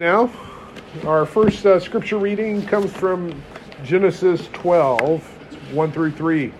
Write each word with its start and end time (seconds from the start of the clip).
Now, 0.00 0.30
our 1.04 1.26
first 1.26 1.66
uh, 1.66 1.80
scripture 1.80 2.18
reading 2.18 2.64
comes 2.64 2.92
from 2.92 3.42
Genesis 3.82 4.46
12, 4.52 5.20
1 5.74 5.90
through 5.90 6.12
3. 6.12 6.52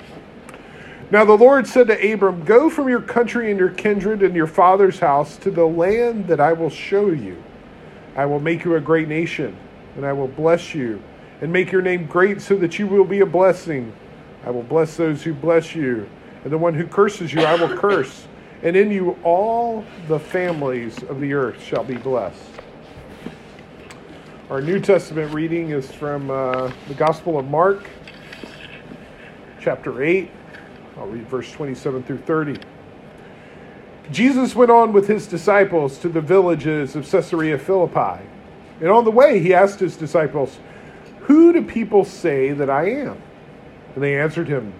Now 1.12 1.24
the 1.24 1.34
Lord 1.34 1.64
said 1.64 1.86
to 1.86 2.12
Abram, 2.12 2.44
Go 2.44 2.68
from 2.68 2.88
your 2.88 3.00
country 3.00 3.52
and 3.52 3.60
your 3.60 3.68
kindred 3.68 4.24
and 4.24 4.34
your 4.34 4.48
father's 4.48 4.98
house 4.98 5.36
to 5.36 5.52
the 5.52 5.64
land 5.64 6.26
that 6.26 6.40
I 6.40 6.52
will 6.52 6.68
show 6.68 7.10
you. 7.10 7.40
I 8.16 8.26
will 8.26 8.40
make 8.40 8.64
you 8.64 8.74
a 8.74 8.80
great 8.80 9.06
nation, 9.06 9.56
and 9.94 10.04
I 10.04 10.12
will 10.12 10.26
bless 10.26 10.74
you, 10.74 11.00
and 11.40 11.52
make 11.52 11.70
your 11.70 11.80
name 11.80 12.06
great 12.06 12.42
so 12.42 12.56
that 12.56 12.80
you 12.80 12.88
will 12.88 13.04
be 13.04 13.20
a 13.20 13.26
blessing. 13.26 13.92
I 14.44 14.50
will 14.50 14.64
bless 14.64 14.96
those 14.96 15.22
who 15.22 15.32
bless 15.32 15.76
you, 15.76 16.10
and 16.42 16.52
the 16.52 16.58
one 16.58 16.74
who 16.74 16.88
curses 16.88 17.32
you 17.32 17.42
I 17.42 17.54
will 17.54 17.78
curse, 17.78 18.26
and 18.64 18.74
in 18.74 18.90
you 18.90 19.16
all 19.22 19.84
the 20.08 20.18
families 20.18 21.04
of 21.04 21.20
the 21.20 21.34
earth 21.34 21.62
shall 21.62 21.84
be 21.84 21.98
blessed. 21.98 22.57
Our 24.50 24.62
New 24.62 24.80
Testament 24.80 25.34
reading 25.34 25.72
is 25.72 25.92
from 25.92 26.30
uh, 26.30 26.72
the 26.88 26.94
Gospel 26.94 27.38
of 27.38 27.46
Mark, 27.50 27.86
chapter 29.60 30.02
8. 30.02 30.30
I'll 30.96 31.06
read 31.06 31.28
verse 31.28 31.52
27 31.52 32.02
through 32.04 32.20
30. 32.20 32.58
Jesus 34.10 34.56
went 34.56 34.70
on 34.70 34.94
with 34.94 35.06
his 35.06 35.26
disciples 35.26 35.98
to 35.98 36.08
the 36.08 36.22
villages 36.22 36.96
of 36.96 37.06
Caesarea 37.06 37.58
Philippi. 37.58 38.24
And 38.80 38.88
on 38.88 39.04
the 39.04 39.10
way, 39.10 39.38
he 39.38 39.52
asked 39.52 39.80
his 39.80 39.98
disciples, 39.98 40.58
Who 41.24 41.52
do 41.52 41.60
people 41.60 42.06
say 42.06 42.52
that 42.52 42.70
I 42.70 42.88
am? 42.88 43.20
And 43.94 44.02
they 44.02 44.18
answered 44.18 44.48
him, 44.48 44.72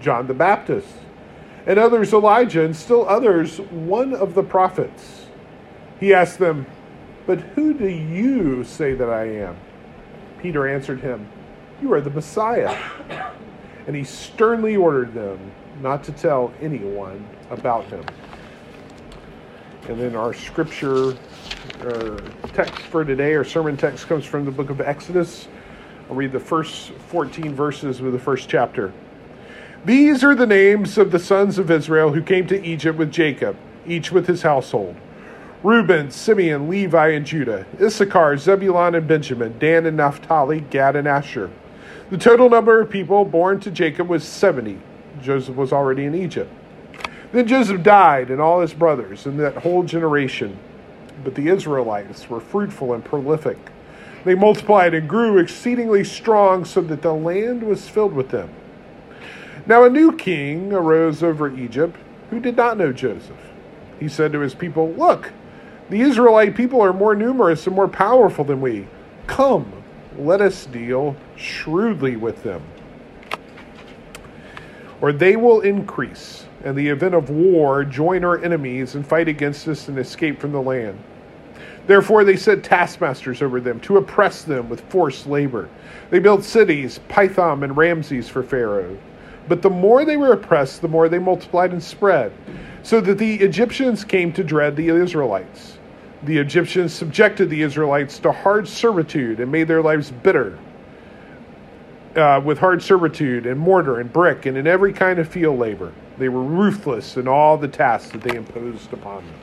John 0.00 0.28
the 0.28 0.34
Baptist, 0.34 0.94
and 1.66 1.78
others 1.78 2.14
Elijah, 2.14 2.64
and 2.64 2.74
still 2.74 3.06
others 3.06 3.60
one 3.60 4.14
of 4.14 4.32
the 4.32 4.42
prophets. 4.42 5.26
He 5.98 6.14
asked 6.14 6.38
them, 6.38 6.64
but 7.30 7.38
who 7.54 7.72
do 7.72 7.86
you 7.86 8.64
say 8.64 8.92
that 8.94 9.08
I 9.08 9.22
am? 9.22 9.56
Peter 10.42 10.66
answered 10.66 10.98
him, 10.98 11.28
You 11.80 11.92
are 11.92 12.00
the 12.00 12.10
Messiah. 12.10 12.76
And 13.86 13.94
he 13.96 14.02
sternly 14.02 14.76
ordered 14.76 15.14
them 15.14 15.52
not 15.80 16.02
to 16.04 16.12
tell 16.12 16.52
anyone 16.60 17.26
about 17.50 17.84
him. 17.84 18.04
And 19.88 19.98
then 19.98 20.14
our 20.14 20.34
scripture 20.34 21.16
uh, 21.80 22.20
text 22.52 22.82
for 22.82 23.04
today, 23.04 23.34
our 23.34 23.44
sermon 23.44 23.76
text, 23.76 24.06
comes 24.06 24.24
from 24.24 24.44
the 24.44 24.50
book 24.50 24.68
of 24.68 24.80
Exodus. 24.80 25.46
I'll 26.08 26.16
read 26.16 26.32
the 26.32 26.40
first 26.40 26.90
14 27.08 27.54
verses 27.54 28.00
of 28.00 28.12
the 28.12 28.18
first 28.18 28.48
chapter. 28.48 28.92
These 29.84 30.24
are 30.24 30.34
the 30.34 30.46
names 30.46 30.98
of 30.98 31.10
the 31.12 31.20
sons 31.20 31.58
of 31.58 31.70
Israel 31.70 32.12
who 32.12 32.22
came 32.22 32.46
to 32.48 32.62
Egypt 32.64 32.98
with 32.98 33.12
Jacob, 33.12 33.56
each 33.86 34.10
with 34.10 34.26
his 34.26 34.42
household. 34.42 34.96
Reuben, 35.62 36.10
Simeon, 36.10 36.70
Levi, 36.70 37.08
and 37.08 37.26
Judah, 37.26 37.66
Issachar, 37.78 38.38
Zebulun, 38.38 38.94
and 38.94 39.06
Benjamin, 39.06 39.58
Dan 39.58 39.84
and 39.84 39.98
Naphtali, 39.98 40.60
Gad 40.60 40.96
and 40.96 41.06
Asher. 41.06 41.50
The 42.08 42.16
total 42.16 42.48
number 42.48 42.80
of 42.80 42.88
people 42.88 43.26
born 43.26 43.60
to 43.60 43.70
Jacob 43.70 44.08
was 44.08 44.24
70. 44.24 44.80
Joseph 45.20 45.56
was 45.56 45.70
already 45.70 46.04
in 46.04 46.14
Egypt. 46.14 46.50
Then 47.32 47.46
Joseph 47.46 47.82
died, 47.82 48.30
and 48.30 48.40
all 48.40 48.62
his 48.62 48.72
brothers, 48.72 49.26
and 49.26 49.38
that 49.38 49.58
whole 49.58 49.82
generation. 49.82 50.58
But 51.22 51.34
the 51.34 51.48
Israelites 51.48 52.30
were 52.30 52.40
fruitful 52.40 52.94
and 52.94 53.04
prolific. 53.04 53.58
They 54.24 54.34
multiplied 54.34 54.94
and 54.94 55.06
grew 55.06 55.36
exceedingly 55.36 56.04
strong, 56.04 56.64
so 56.64 56.80
that 56.80 57.02
the 57.02 57.12
land 57.12 57.62
was 57.62 57.86
filled 57.86 58.14
with 58.14 58.30
them. 58.30 58.48
Now 59.66 59.84
a 59.84 59.90
new 59.90 60.16
king 60.16 60.72
arose 60.72 61.22
over 61.22 61.54
Egypt 61.54 61.96
who 62.30 62.40
did 62.40 62.56
not 62.56 62.78
know 62.78 62.94
Joseph. 62.94 63.36
He 63.98 64.08
said 64.08 64.32
to 64.32 64.40
his 64.40 64.54
people, 64.54 64.92
Look, 64.94 65.32
the 65.90 66.00
Israelite 66.00 66.54
people 66.54 66.80
are 66.80 66.92
more 66.92 67.14
numerous 67.16 67.66
and 67.66 67.74
more 67.74 67.88
powerful 67.88 68.44
than 68.44 68.60
we. 68.60 68.86
Come, 69.26 69.72
let 70.16 70.40
us 70.40 70.66
deal 70.66 71.16
shrewdly 71.36 72.16
with 72.16 72.42
them. 72.42 72.62
Or 75.00 75.12
they 75.12 75.36
will 75.36 75.62
increase, 75.62 76.46
and 76.64 76.76
the 76.76 76.88
event 76.88 77.14
of 77.14 77.30
war 77.30 77.84
join 77.84 78.24
our 78.24 78.42
enemies 78.42 78.94
and 78.94 79.06
fight 79.06 79.28
against 79.28 79.66
us 79.66 79.88
and 79.88 79.98
escape 79.98 80.40
from 80.40 80.52
the 80.52 80.62
land. 80.62 81.02
Therefore, 81.86 82.22
they 82.22 82.36
set 82.36 82.62
taskmasters 82.62 83.42
over 83.42 83.60
them 83.60 83.80
to 83.80 83.96
oppress 83.96 84.42
them 84.44 84.68
with 84.68 84.82
forced 84.82 85.26
labor. 85.26 85.68
They 86.10 86.20
built 86.20 86.44
cities, 86.44 87.00
Pithom 87.08 87.64
and 87.64 87.76
Ramses 87.76 88.28
for 88.28 88.44
Pharaoh. 88.44 88.96
But 89.48 89.62
the 89.62 89.70
more 89.70 90.04
they 90.04 90.16
were 90.16 90.32
oppressed, 90.32 90.82
the 90.82 90.88
more 90.88 91.08
they 91.08 91.18
multiplied 91.18 91.72
and 91.72 91.82
spread, 91.82 92.32
so 92.84 93.00
that 93.00 93.18
the 93.18 93.34
Egyptians 93.40 94.04
came 94.04 94.32
to 94.34 94.44
dread 94.44 94.76
the 94.76 94.90
Israelites. 94.90 95.78
The 96.22 96.36
Egyptians 96.38 96.92
subjected 96.92 97.48
the 97.48 97.62
Israelites 97.62 98.18
to 98.20 98.32
hard 98.32 98.68
servitude 98.68 99.40
and 99.40 99.50
made 99.50 99.68
their 99.68 99.82
lives 99.82 100.10
bitter 100.10 100.58
uh, 102.14 102.40
with 102.44 102.58
hard 102.58 102.82
servitude 102.82 103.46
and 103.46 103.58
mortar 103.58 104.00
and 104.00 104.12
brick 104.12 104.46
and 104.46 104.56
in 104.56 104.66
every 104.66 104.92
kind 104.92 105.18
of 105.18 105.28
field 105.28 105.58
labor. 105.58 105.92
They 106.18 106.28
were 106.28 106.42
ruthless 106.42 107.16
in 107.16 107.26
all 107.26 107.56
the 107.56 107.68
tasks 107.68 108.12
that 108.12 108.20
they 108.20 108.36
imposed 108.36 108.92
upon 108.92 109.24
them. 109.24 109.34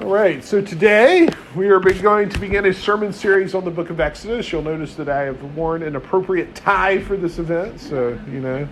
All 0.00 0.12
right, 0.12 0.44
so 0.44 0.62
today 0.62 1.28
we 1.56 1.68
are 1.68 1.80
going 1.80 2.28
to 2.28 2.38
begin 2.38 2.66
a 2.66 2.72
sermon 2.72 3.12
series 3.12 3.54
on 3.54 3.64
the 3.64 3.70
book 3.70 3.90
of 3.90 3.98
Exodus. 3.98 4.50
You'll 4.52 4.62
notice 4.62 4.94
that 4.94 5.08
I 5.08 5.22
have 5.22 5.42
worn 5.56 5.82
an 5.82 5.96
appropriate 5.96 6.54
tie 6.54 7.00
for 7.00 7.16
this 7.16 7.38
event, 7.38 7.80
so 7.80 8.18
you 8.30 8.40
know. 8.40 8.68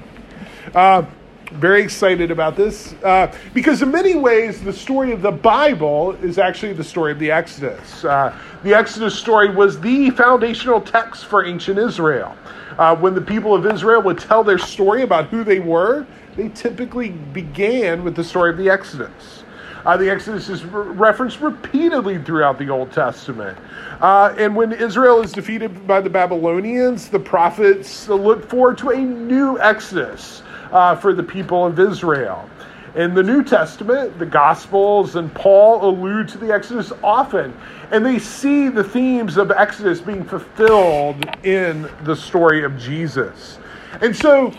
Uh, 0.72 1.04
very 1.52 1.82
excited 1.82 2.30
about 2.30 2.56
this 2.56 2.94
uh, 3.04 3.32
because, 3.54 3.82
in 3.82 3.90
many 3.90 4.14
ways, 4.14 4.62
the 4.62 4.72
story 4.72 5.12
of 5.12 5.22
the 5.22 5.30
Bible 5.30 6.12
is 6.22 6.38
actually 6.38 6.72
the 6.72 6.84
story 6.84 7.12
of 7.12 7.18
the 7.18 7.30
Exodus. 7.30 8.04
Uh, 8.04 8.36
the 8.62 8.74
Exodus 8.74 9.18
story 9.18 9.54
was 9.54 9.80
the 9.80 10.10
foundational 10.10 10.80
text 10.80 11.26
for 11.26 11.44
ancient 11.44 11.78
Israel. 11.78 12.36
Uh, 12.78 12.94
when 12.96 13.14
the 13.14 13.20
people 13.20 13.54
of 13.54 13.64
Israel 13.66 14.02
would 14.02 14.18
tell 14.18 14.44
their 14.44 14.58
story 14.58 15.02
about 15.02 15.26
who 15.26 15.44
they 15.44 15.60
were, 15.60 16.06
they 16.36 16.48
typically 16.50 17.10
began 17.10 18.04
with 18.04 18.14
the 18.14 18.24
story 18.24 18.50
of 18.50 18.56
the 18.56 18.68
Exodus. 18.68 19.44
Uh, 19.86 19.96
the 19.96 20.10
Exodus 20.10 20.48
is 20.48 20.64
re- 20.64 20.84
referenced 20.88 21.40
repeatedly 21.40 22.18
throughout 22.18 22.58
the 22.58 22.68
Old 22.68 22.90
Testament. 22.90 23.56
Uh, 24.00 24.34
and 24.36 24.54
when 24.54 24.72
Israel 24.72 25.22
is 25.22 25.30
defeated 25.30 25.86
by 25.86 26.00
the 26.00 26.10
Babylonians, 26.10 27.08
the 27.08 27.20
prophets 27.20 28.08
look 28.08 28.50
forward 28.50 28.76
to 28.78 28.90
a 28.90 28.98
new 28.98 29.60
Exodus 29.60 30.42
uh, 30.72 30.96
for 30.96 31.14
the 31.14 31.22
people 31.22 31.64
of 31.66 31.78
Israel. 31.78 32.48
In 32.96 33.12
the 33.12 33.22
New 33.22 33.44
Testament, 33.44 34.18
the 34.18 34.24
Gospels 34.24 35.16
and 35.16 35.32
Paul 35.34 35.86
allude 35.86 36.28
to 36.28 36.38
the 36.38 36.50
Exodus 36.50 36.92
often, 37.04 37.54
and 37.90 38.04
they 38.04 38.18
see 38.18 38.68
the 38.68 38.82
themes 38.82 39.36
of 39.36 39.50
Exodus 39.50 40.00
being 40.00 40.24
fulfilled 40.24 41.22
in 41.44 41.90
the 42.04 42.16
story 42.16 42.64
of 42.64 42.78
Jesus. 42.78 43.58
And 44.00 44.16
so, 44.16 44.50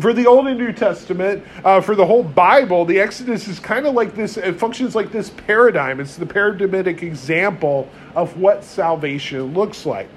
for 0.00 0.12
the 0.12 0.24
Old 0.24 0.46
and 0.46 0.56
New 0.56 0.72
Testament, 0.72 1.42
uh, 1.64 1.80
for 1.80 1.96
the 1.96 2.06
whole 2.06 2.22
Bible, 2.22 2.84
the 2.84 3.00
Exodus 3.00 3.48
is 3.48 3.58
kind 3.58 3.86
of 3.86 3.94
like 3.94 4.14
this, 4.14 4.36
it 4.36 4.52
functions 4.52 4.94
like 4.94 5.10
this 5.10 5.30
paradigm. 5.30 5.98
It's 5.98 6.14
the 6.14 6.26
paradigmatic 6.26 7.02
example 7.02 7.88
of 8.14 8.36
what 8.38 8.62
salvation 8.62 9.52
looks 9.52 9.84
like. 9.84 10.10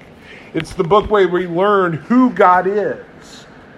It's 0.54 0.74
the 0.74 0.84
book 0.84 1.10
where 1.10 1.26
we 1.26 1.48
learn 1.48 1.94
who 1.94 2.30
God 2.30 2.68
is 2.68 3.04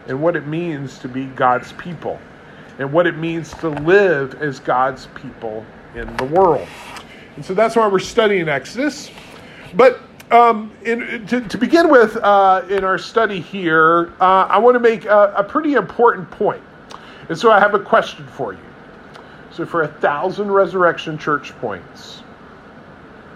and 0.09 0.21
what 0.21 0.37
it 0.37 0.47
means 0.47 0.99
to 0.99 1.09
be 1.09 1.27
God's 1.27 1.73
people 1.75 2.19
and 2.79 2.93
what 2.93 3.07
it 3.07 3.17
means 3.17 3.53
to 3.55 3.69
live 3.69 4.35
as 4.43 4.59
God's 4.59 5.07
people 5.15 5.65
in 5.95 6.17
the 6.17 6.25
world. 6.25 6.67
And 7.37 7.45
so 7.45 7.55
that's 7.55 7.77
why 7.77 7.87
we're 7.87 7.99
studying 7.99 8.49
Exodus. 8.49 9.11
But 9.75 10.01
um, 10.31 10.73
in, 10.85 11.27
to, 11.27 11.41
to, 11.41 11.59
begin 11.59 11.91
with, 11.91 12.17
uh, 12.17 12.65
in 12.71 12.85
our 12.85 12.99
study 12.99 13.41
here, 13.41 14.13
uh, 14.21 14.47
I 14.49 14.59
want 14.59 14.75
to 14.75 14.81
make 14.81 15.05
a, 15.05 15.35
a 15.37 15.45
pretty 15.45 15.75
important 15.75 16.31
point. 16.31 16.63
And 17.29 17.39
so 17.39 17.51
I 17.51 17.61
have 17.61 17.75
a 17.75 17.79
question 17.79 18.27
for 18.27 18.53
you. 18.53 18.59
So, 19.53 19.67
for 19.67 19.83
a 19.83 19.89
thousand 19.89 20.51
resurrection 20.51 21.19
church 21.19 21.55
points, 21.59 22.23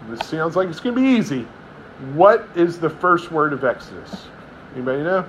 this 0.09 0.27
sounds 0.27 0.57
like 0.57 0.69
it's 0.71 0.81
going 0.81 0.95
to 0.95 1.01
be 1.01 1.07
easy. 1.07 1.43
What 2.15 2.49
is 2.55 2.79
the 2.79 2.89
first 2.89 3.31
word 3.31 3.53
of 3.53 3.65
Exodus? 3.65 4.27
Anybody 4.75 5.03
know? 5.03 5.29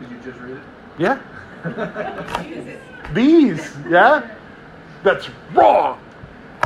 Did 0.00 0.10
you 0.10 0.18
just 0.24 0.38
read 0.40 0.56
it? 0.56 0.62
Yeah. 0.98 1.20
These, 3.14 3.76
yeah? 3.88 4.34
That's 5.02 5.28
wrong. 5.52 6.00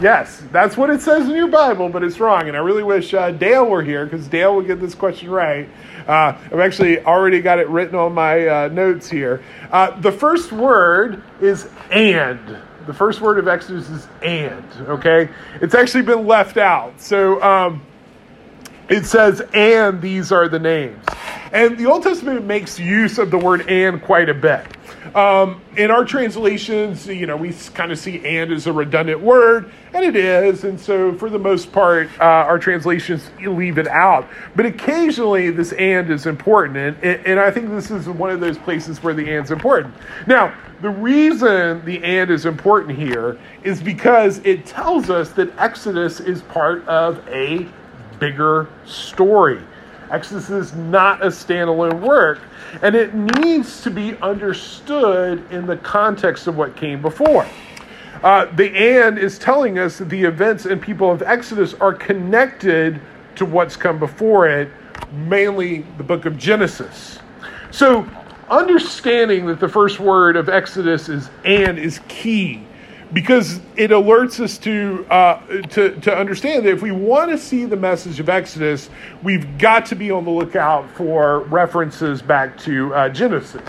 Yes, 0.00 0.42
that's 0.50 0.76
what 0.76 0.90
it 0.90 1.00
says 1.00 1.28
in 1.28 1.36
your 1.36 1.46
Bible, 1.46 1.88
but 1.88 2.02
it's 2.02 2.18
wrong. 2.18 2.48
And 2.48 2.56
I 2.56 2.60
really 2.60 2.82
wish 2.82 3.14
uh, 3.14 3.30
Dale 3.30 3.64
were 3.64 3.82
here 3.82 4.04
because 4.04 4.26
Dale 4.26 4.56
would 4.56 4.66
get 4.66 4.80
this 4.80 4.94
question 4.96 5.30
right. 5.30 5.68
Uh, 6.08 6.36
I've 6.46 6.58
actually 6.58 7.00
already 7.04 7.40
got 7.40 7.60
it 7.60 7.68
written 7.68 7.94
on 7.94 8.12
my 8.12 8.48
uh, 8.48 8.68
notes 8.68 9.08
here. 9.08 9.42
Uh, 9.70 9.98
the 10.00 10.10
first 10.10 10.50
word 10.50 11.22
is 11.40 11.68
and. 11.90 12.58
The 12.86 12.94
first 12.94 13.20
word 13.20 13.38
of 13.38 13.46
Exodus 13.46 13.88
is 13.90 14.08
and, 14.22 14.64
okay? 14.88 15.28
It's 15.60 15.74
actually 15.74 16.02
been 16.02 16.26
left 16.26 16.56
out. 16.56 17.00
So 17.00 17.40
um, 17.40 17.80
it 18.88 19.06
says, 19.06 19.40
and 19.54 20.02
these 20.02 20.32
are 20.32 20.48
the 20.48 20.58
names. 20.58 21.04
And 21.52 21.76
the 21.76 21.84
Old 21.84 22.02
Testament 22.02 22.46
makes 22.46 22.78
use 22.78 23.18
of 23.18 23.30
the 23.30 23.36
word 23.36 23.68
and 23.68 24.02
quite 24.02 24.30
a 24.30 24.34
bit. 24.34 24.66
Um, 25.14 25.60
in 25.76 25.90
our 25.90 26.04
translations, 26.04 27.06
you 27.06 27.26
know, 27.26 27.36
we 27.36 27.52
kind 27.74 27.92
of 27.92 27.98
see 27.98 28.24
and 28.24 28.50
as 28.50 28.66
a 28.66 28.72
redundant 28.72 29.20
word, 29.20 29.70
and 29.92 30.02
it 30.02 30.16
is. 30.16 30.64
And 30.64 30.80
so, 30.80 31.14
for 31.18 31.28
the 31.28 31.38
most 31.38 31.70
part, 31.70 32.08
uh, 32.18 32.24
our 32.24 32.58
translations 32.58 33.30
leave 33.40 33.76
it 33.76 33.88
out. 33.88 34.26
But 34.56 34.64
occasionally, 34.64 35.50
this 35.50 35.72
and 35.72 36.08
is 36.10 36.24
important. 36.24 36.76
And, 37.02 37.26
and 37.26 37.38
I 37.38 37.50
think 37.50 37.68
this 37.68 37.90
is 37.90 38.08
one 38.08 38.30
of 38.30 38.40
those 38.40 38.56
places 38.56 39.02
where 39.02 39.12
the 39.12 39.30
and 39.30 39.44
is 39.44 39.50
important. 39.50 39.94
Now, 40.26 40.54
the 40.80 40.90
reason 40.90 41.84
the 41.84 42.02
and 42.02 42.30
is 42.30 42.46
important 42.46 42.98
here 42.98 43.38
is 43.62 43.82
because 43.82 44.38
it 44.38 44.64
tells 44.64 45.10
us 45.10 45.30
that 45.32 45.56
Exodus 45.58 46.18
is 46.18 46.40
part 46.42 46.86
of 46.88 47.22
a 47.28 47.68
bigger 48.18 48.68
story. 48.86 49.60
Exodus 50.12 50.50
is 50.50 50.74
not 50.74 51.22
a 51.22 51.28
standalone 51.28 52.00
work, 52.00 52.40
and 52.82 52.94
it 52.94 53.14
needs 53.14 53.82
to 53.82 53.90
be 53.90 54.14
understood 54.16 55.42
in 55.50 55.66
the 55.66 55.78
context 55.78 56.46
of 56.46 56.56
what 56.56 56.76
came 56.76 57.00
before. 57.00 57.46
Uh, 58.22 58.44
the 58.54 58.70
and 58.76 59.18
is 59.18 59.38
telling 59.38 59.78
us 59.78 59.98
that 59.98 60.10
the 60.10 60.22
events 60.22 60.66
and 60.66 60.82
people 60.82 61.10
of 61.10 61.22
Exodus 61.22 61.72
are 61.74 61.94
connected 61.94 63.00
to 63.36 63.46
what's 63.46 63.74
come 63.74 63.98
before 63.98 64.46
it, 64.46 64.70
mainly 65.12 65.86
the 65.96 66.04
book 66.04 66.26
of 66.26 66.36
Genesis. 66.36 67.18
So, 67.70 68.06
understanding 68.50 69.46
that 69.46 69.60
the 69.60 69.68
first 69.68 69.98
word 69.98 70.36
of 70.36 70.50
Exodus 70.50 71.08
is 71.08 71.30
and 71.44 71.78
is 71.78 72.00
key 72.08 72.66
because 73.12 73.60
it 73.76 73.90
alerts 73.90 74.40
us 74.40 74.56
to, 74.58 75.06
uh, 75.10 75.40
to, 75.68 76.00
to 76.00 76.16
understand 76.16 76.64
that 76.64 76.70
if 76.70 76.82
we 76.82 76.92
want 76.92 77.30
to 77.30 77.38
see 77.38 77.64
the 77.64 77.76
message 77.76 78.20
of 78.20 78.28
Exodus, 78.28 78.88
we've 79.22 79.58
got 79.58 79.84
to 79.86 79.94
be 79.94 80.10
on 80.10 80.24
the 80.24 80.30
lookout 80.30 80.88
for 80.96 81.40
references 81.40 82.22
back 82.22 82.56
to 82.58 82.94
uh, 82.94 83.08
Genesis. 83.08 83.62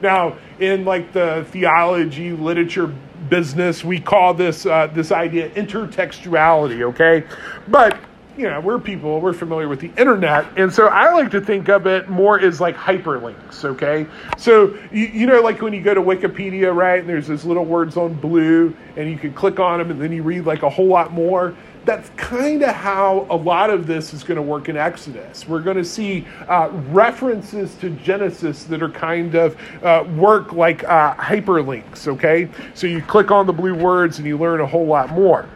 Now, 0.00 0.36
in 0.60 0.84
like 0.84 1.12
the 1.12 1.46
theology 1.50 2.32
literature 2.32 2.92
business, 3.28 3.84
we 3.84 4.00
call 4.00 4.32
this 4.34 4.66
uh, 4.66 4.86
this 4.88 5.12
idea 5.12 5.50
intertextuality. 5.50 6.82
Okay, 6.82 7.24
but 7.68 7.98
you 8.36 8.50
know, 8.50 8.60
we're 8.60 8.78
people, 8.78 9.20
we're 9.20 9.32
familiar 9.32 9.68
with 9.68 9.80
the 9.80 9.90
internet. 9.96 10.46
And 10.56 10.72
so 10.72 10.88
I 10.88 11.12
like 11.12 11.30
to 11.30 11.40
think 11.40 11.68
of 11.68 11.86
it 11.86 12.08
more 12.08 12.38
as 12.38 12.60
like 12.60 12.76
hyperlinks, 12.76 13.64
okay? 13.64 14.06
So, 14.36 14.76
you, 14.92 15.06
you, 15.06 15.26
know, 15.26 15.40
like 15.40 15.62
when 15.62 15.72
you 15.72 15.82
go 15.82 15.94
to 15.94 16.02
Wikipedia, 16.02 16.74
right, 16.74 17.00
and 17.00 17.08
there's 17.08 17.28
those 17.28 17.44
little 17.44 17.64
words 17.64 17.96
on 17.96 18.14
blue, 18.14 18.76
and 18.96 19.10
you 19.10 19.16
can 19.16 19.32
click 19.32 19.58
on 19.58 19.78
them 19.78 19.90
and 19.90 20.00
then 20.00 20.12
you 20.12 20.22
read 20.22 20.44
like 20.44 20.62
a 20.62 20.70
whole 20.70 20.86
lot 20.86 21.12
more. 21.12 21.56
That's 21.86 22.10
kind 22.16 22.62
of 22.62 22.74
how 22.74 23.28
a 23.30 23.36
lot 23.36 23.70
of 23.70 23.86
this 23.86 24.12
is 24.12 24.24
going 24.24 24.36
to 24.36 24.42
work 24.42 24.68
in 24.68 24.76
Exodus. 24.76 25.46
We're 25.48 25.60
going 25.60 25.76
to 25.76 25.84
see 25.84 26.26
uh, 26.48 26.68
references 26.90 27.76
to 27.76 27.90
Genesis 27.90 28.64
that 28.64 28.82
are 28.82 28.90
kind 28.90 29.36
of 29.36 29.56
uh, 29.84 30.04
work 30.16 30.52
like 30.52 30.82
uh, 30.82 31.14
hyperlinks, 31.14 32.08
okay? 32.08 32.48
So 32.74 32.88
you 32.88 33.02
click 33.02 33.30
on 33.30 33.46
the 33.46 33.52
blue 33.52 33.74
words 33.74 34.18
and 34.18 34.26
you 34.26 34.36
learn 34.36 34.60
a 34.60 34.66
whole 34.66 34.86
lot 34.86 35.12
more. 35.12 35.48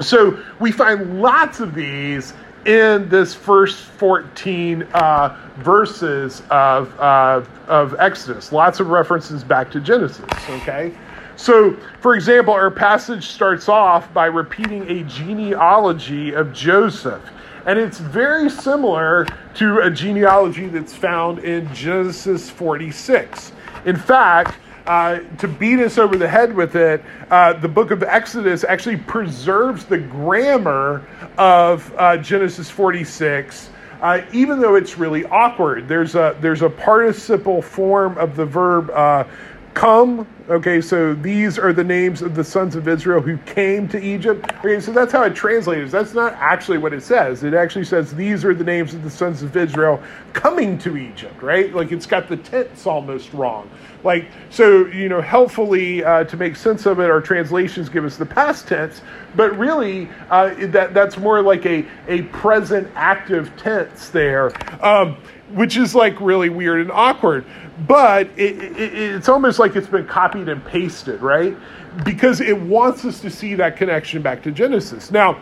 So 0.00 0.38
we 0.60 0.72
find 0.72 1.20
lots 1.20 1.60
of 1.60 1.74
these 1.74 2.34
in 2.66 3.08
this 3.08 3.34
first 3.34 3.84
14 3.84 4.82
uh, 4.82 5.50
verses 5.58 6.42
of, 6.50 6.98
uh, 6.98 7.42
of 7.68 7.94
Exodus. 7.98 8.52
Lots 8.52 8.80
of 8.80 8.88
references 8.88 9.44
back 9.44 9.70
to 9.72 9.80
Genesis, 9.80 10.24
okay? 10.48 10.94
So, 11.36 11.76
for 12.00 12.14
example, 12.14 12.54
our 12.54 12.70
passage 12.70 13.28
starts 13.28 13.68
off 13.68 14.12
by 14.14 14.26
repeating 14.26 14.88
a 14.88 15.02
genealogy 15.04 16.32
of 16.32 16.52
Joseph. 16.52 17.22
And 17.66 17.78
it's 17.78 17.98
very 17.98 18.48
similar 18.48 19.26
to 19.54 19.80
a 19.80 19.90
genealogy 19.90 20.68
that's 20.68 20.94
found 20.94 21.40
in 21.40 21.72
Genesis 21.74 22.50
46. 22.50 23.52
In 23.84 23.96
fact, 23.96 24.56
uh, 24.86 25.20
to 25.38 25.48
beat 25.48 25.80
us 25.80 25.98
over 25.98 26.16
the 26.16 26.28
head 26.28 26.54
with 26.54 26.76
it, 26.76 27.02
uh, 27.30 27.54
the 27.54 27.68
book 27.68 27.90
of 27.90 28.02
Exodus 28.02 28.64
actually 28.64 28.96
preserves 28.96 29.84
the 29.84 29.98
grammar 29.98 31.04
of 31.38 31.92
uh, 31.96 32.16
Genesis 32.18 32.68
46. 32.70 33.70
Uh, 34.02 34.20
even 34.32 34.60
though 34.60 34.74
it's 34.74 34.98
really 34.98 35.24
awkward, 35.26 35.88
there's 35.88 36.14
a 36.14 36.36
there's 36.40 36.60
a 36.60 36.68
participle 36.68 37.62
form 37.62 38.18
of 38.18 38.36
the 38.36 38.44
verb 38.44 38.90
uh, 38.90 39.24
come. 39.74 40.26
Okay, 40.48 40.80
so 40.80 41.14
these 41.14 41.58
are 41.58 41.72
the 41.72 41.84
names 41.84 42.22
of 42.22 42.34
the 42.34 42.44
sons 42.44 42.76
of 42.76 42.86
Israel 42.86 43.20
who 43.20 43.38
came 43.38 43.88
to 43.88 43.98
Egypt. 43.98 44.52
Okay, 44.58 44.78
so 44.78 44.92
that's 44.92 45.12
how 45.12 45.22
it 45.22 45.34
translates. 45.34 45.90
That's 45.90 46.14
not 46.14 46.34
actually 46.34 46.78
what 46.78 46.92
it 46.92 47.02
says. 47.02 47.44
It 47.44 47.54
actually 47.54 47.84
says 47.84 48.14
these 48.14 48.44
are 48.44 48.54
the 48.54 48.64
names 48.64 48.94
of 48.94 49.02
the 49.02 49.10
sons 49.10 49.42
of 49.42 49.56
Israel 49.56 50.02
coming 50.32 50.78
to 50.78 50.96
Egypt, 50.96 51.42
right? 51.42 51.74
Like 51.74 51.92
it's 51.92 52.06
got 52.06 52.28
the 52.28 52.36
tense 52.36 52.86
almost 52.86 53.32
wrong. 53.32 53.70
Like, 54.04 54.26
so, 54.50 54.84
you 54.86 55.08
know, 55.08 55.22
helpfully 55.22 56.04
uh, 56.04 56.24
to 56.24 56.36
make 56.36 56.56
sense 56.56 56.84
of 56.84 57.00
it, 57.00 57.10
our 57.10 57.22
translations 57.22 57.88
give 57.88 58.04
us 58.04 58.18
the 58.18 58.26
past 58.26 58.68
tense, 58.68 59.00
but 59.34 59.56
really 59.58 60.10
uh, 60.28 60.54
that, 60.66 60.92
that's 60.92 61.16
more 61.16 61.40
like 61.40 61.64
a, 61.64 61.86
a 62.06 62.22
present 62.24 62.86
active 62.94 63.50
tense 63.56 64.10
there, 64.10 64.52
um, 64.84 65.16
which 65.52 65.78
is 65.78 65.94
like 65.94 66.20
really 66.20 66.50
weird 66.50 66.82
and 66.82 66.92
awkward. 66.92 67.46
But 67.86 68.28
it, 68.36 68.56
it, 68.62 68.94
it's 68.94 69.28
almost 69.28 69.58
like 69.58 69.74
it's 69.74 69.88
been 69.88 70.06
copied 70.06 70.48
and 70.48 70.64
pasted, 70.64 71.20
right? 71.20 71.56
Because 72.04 72.40
it 72.40 72.58
wants 72.58 73.04
us 73.04 73.20
to 73.20 73.30
see 73.30 73.54
that 73.56 73.76
connection 73.76 74.22
back 74.22 74.42
to 74.44 74.52
Genesis. 74.52 75.10
Now, 75.10 75.40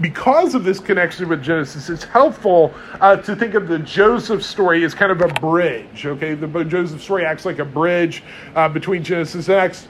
because 0.00 0.54
of 0.54 0.64
this 0.64 0.80
connection 0.80 1.28
with 1.28 1.42
Genesis, 1.42 1.88
it's 1.88 2.04
helpful 2.04 2.74
uh, 3.00 3.16
to 3.16 3.36
think 3.36 3.54
of 3.54 3.68
the 3.68 3.78
Joseph 3.78 4.42
story 4.42 4.84
as 4.84 4.94
kind 4.94 5.12
of 5.12 5.20
a 5.20 5.28
bridge. 5.28 6.06
Okay, 6.06 6.34
the 6.34 6.64
Joseph 6.64 7.02
story 7.02 7.24
acts 7.24 7.44
like 7.44 7.58
a 7.58 7.64
bridge 7.64 8.22
uh, 8.54 8.68
between 8.68 9.04
Genesis 9.04 9.48
and 9.48 9.58
Acts. 9.58 9.86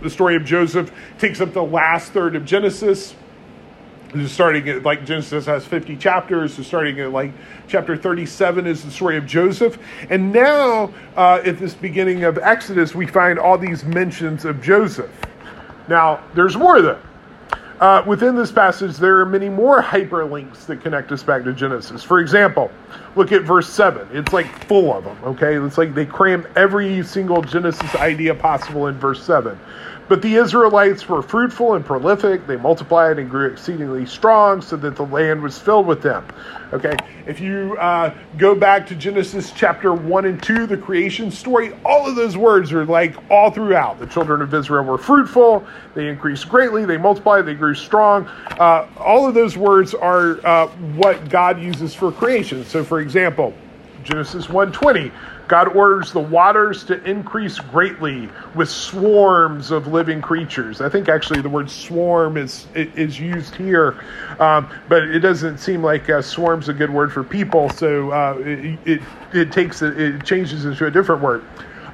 The 0.00 0.10
story 0.10 0.36
of 0.36 0.44
Joseph 0.44 0.90
takes 1.18 1.40
up 1.40 1.52
the 1.52 1.62
last 1.62 2.12
third 2.12 2.34
of 2.34 2.44
Genesis. 2.44 3.14
Starting 4.26 4.68
at 4.68 4.82
like 4.82 5.06
Genesis 5.06 5.46
has 5.46 5.64
50 5.64 5.96
chapters, 5.96 6.54
so 6.54 6.62
starting 6.62 7.00
at 7.00 7.12
like 7.12 7.32
chapter 7.66 7.96
37 7.96 8.66
is 8.66 8.84
the 8.84 8.90
story 8.90 9.16
of 9.16 9.26
Joseph. 9.26 9.78
And 10.10 10.30
now, 10.32 10.92
uh, 11.16 11.40
at 11.44 11.58
this 11.58 11.72
beginning 11.72 12.24
of 12.24 12.36
Exodus, 12.36 12.94
we 12.94 13.06
find 13.06 13.38
all 13.38 13.56
these 13.56 13.84
mentions 13.84 14.44
of 14.44 14.60
Joseph. 14.60 15.10
Now, 15.88 16.22
there's 16.34 16.56
more 16.56 16.82
though. 16.82 17.00
Uh, 17.82 18.00
within 18.06 18.36
this 18.36 18.52
passage, 18.52 18.96
there 18.96 19.18
are 19.18 19.26
many 19.26 19.48
more 19.48 19.82
hyperlinks 19.82 20.66
that 20.66 20.80
connect 20.80 21.10
us 21.10 21.24
back 21.24 21.42
to 21.42 21.52
Genesis. 21.52 22.04
For 22.04 22.20
example, 22.20 22.70
look 23.16 23.32
at 23.32 23.42
verse 23.42 23.68
7. 23.68 24.06
It's 24.12 24.32
like 24.32 24.46
full 24.66 24.94
of 24.94 25.02
them, 25.02 25.18
okay? 25.24 25.56
It's 25.56 25.78
like 25.78 25.92
they 25.92 26.06
cram 26.06 26.46
every 26.54 27.02
single 27.02 27.42
Genesis 27.42 27.92
idea 27.96 28.36
possible 28.36 28.86
in 28.86 28.96
verse 28.98 29.20
7. 29.24 29.58
But 30.08 30.20
the 30.20 30.34
Israelites 30.34 31.08
were 31.08 31.22
fruitful 31.22 31.74
and 31.74 31.84
prolific. 31.84 32.46
They 32.46 32.56
multiplied 32.56 33.18
and 33.18 33.30
grew 33.30 33.50
exceedingly 33.50 34.04
strong 34.04 34.60
so 34.60 34.76
that 34.76 34.96
the 34.96 35.06
land 35.06 35.42
was 35.42 35.58
filled 35.58 35.86
with 35.86 36.02
them. 36.02 36.26
Okay, 36.72 36.96
if 37.26 37.38
you 37.40 37.76
uh, 37.78 38.14
go 38.38 38.54
back 38.54 38.86
to 38.88 38.94
Genesis 38.94 39.52
chapter 39.52 39.92
1 39.92 40.24
and 40.24 40.42
2, 40.42 40.66
the 40.66 40.76
creation 40.76 41.30
story, 41.30 41.74
all 41.84 42.08
of 42.08 42.16
those 42.16 42.36
words 42.36 42.72
are 42.72 42.84
like 42.84 43.14
all 43.30 43.50
throughout. 43.50 43.98
The 43.98 44.06
children 44.06 44.40
of 44.42 44.52
Israel 44.52 44.84
were 44.84 44.98
fruitful, 44.98 45.64
they 45.94 46.08
increased 46.08 46.48
greatly, 46.48 46.84
they 46.84 46.96
multiplied, 46.96 47.46
they 47.46 47.54
grew 47.54 47.74
strong. 47.74 48.26
Uh, 48.58 48.88
all 48.96 49.28
of 49.28 49.34
those 49.34 49.56
words 49.56 49.94
are 49.94 50.44
uh, 50.46 50.66
what 50.96 51.28
God 51.28 51.60
uses 51.60 51.94
for 51.94 52.10
creation. 52.10 52.64
So, 52.64 52.82
for 52.82 53.00
example, 53.00 53.54
Genesis 54.02 54.46
1:20 54.46 55.12
God 55.48 55.76
orders 55.76 56.12
the 56.12 56.20
waters 56.20 56.84
to 56.84 57.02
increase 57.04 57.58
greatly 57.58 58.28
with 58.54 58.70
swarms 58.70 59.70
of 59.70 59.86
living 59.86 60.22
creatures. 60.22 60.80
I 60.80 60.88
think 60.88 61.08
actually 61.08 61.42
the 61.42 61.48
word 61.48 61.70
swarm 61.70 62.36
is 62.36 62.66
is 62.74 63.18
used 63.20 63.54
here, 63.54 64.02
um, 64.38 64.68
but 64.88 65.02
it 65.02 65.20
doesn't 65.20 65.58
seem 65.58 65.82
like 65.82 66.08
uh, 66.08 66.22
swarm's 66.22 66.68
a 66.68 66.72
good 66.72 66.90
word 66.90 67.12
for 67.12 67.22
people. 67.22 67.68
So 67.70 68.10
uh, 68.10 68.36
it, 68.38 68.78
it, 68.84 69.02
it 69.32 69.52
takes 69.52 69.82
it 69.82 70.24
changes 70.24 70.64
into 70.64 70.86
a 70.86 70.90
different 70.90 71.22
word. 71.22 71.44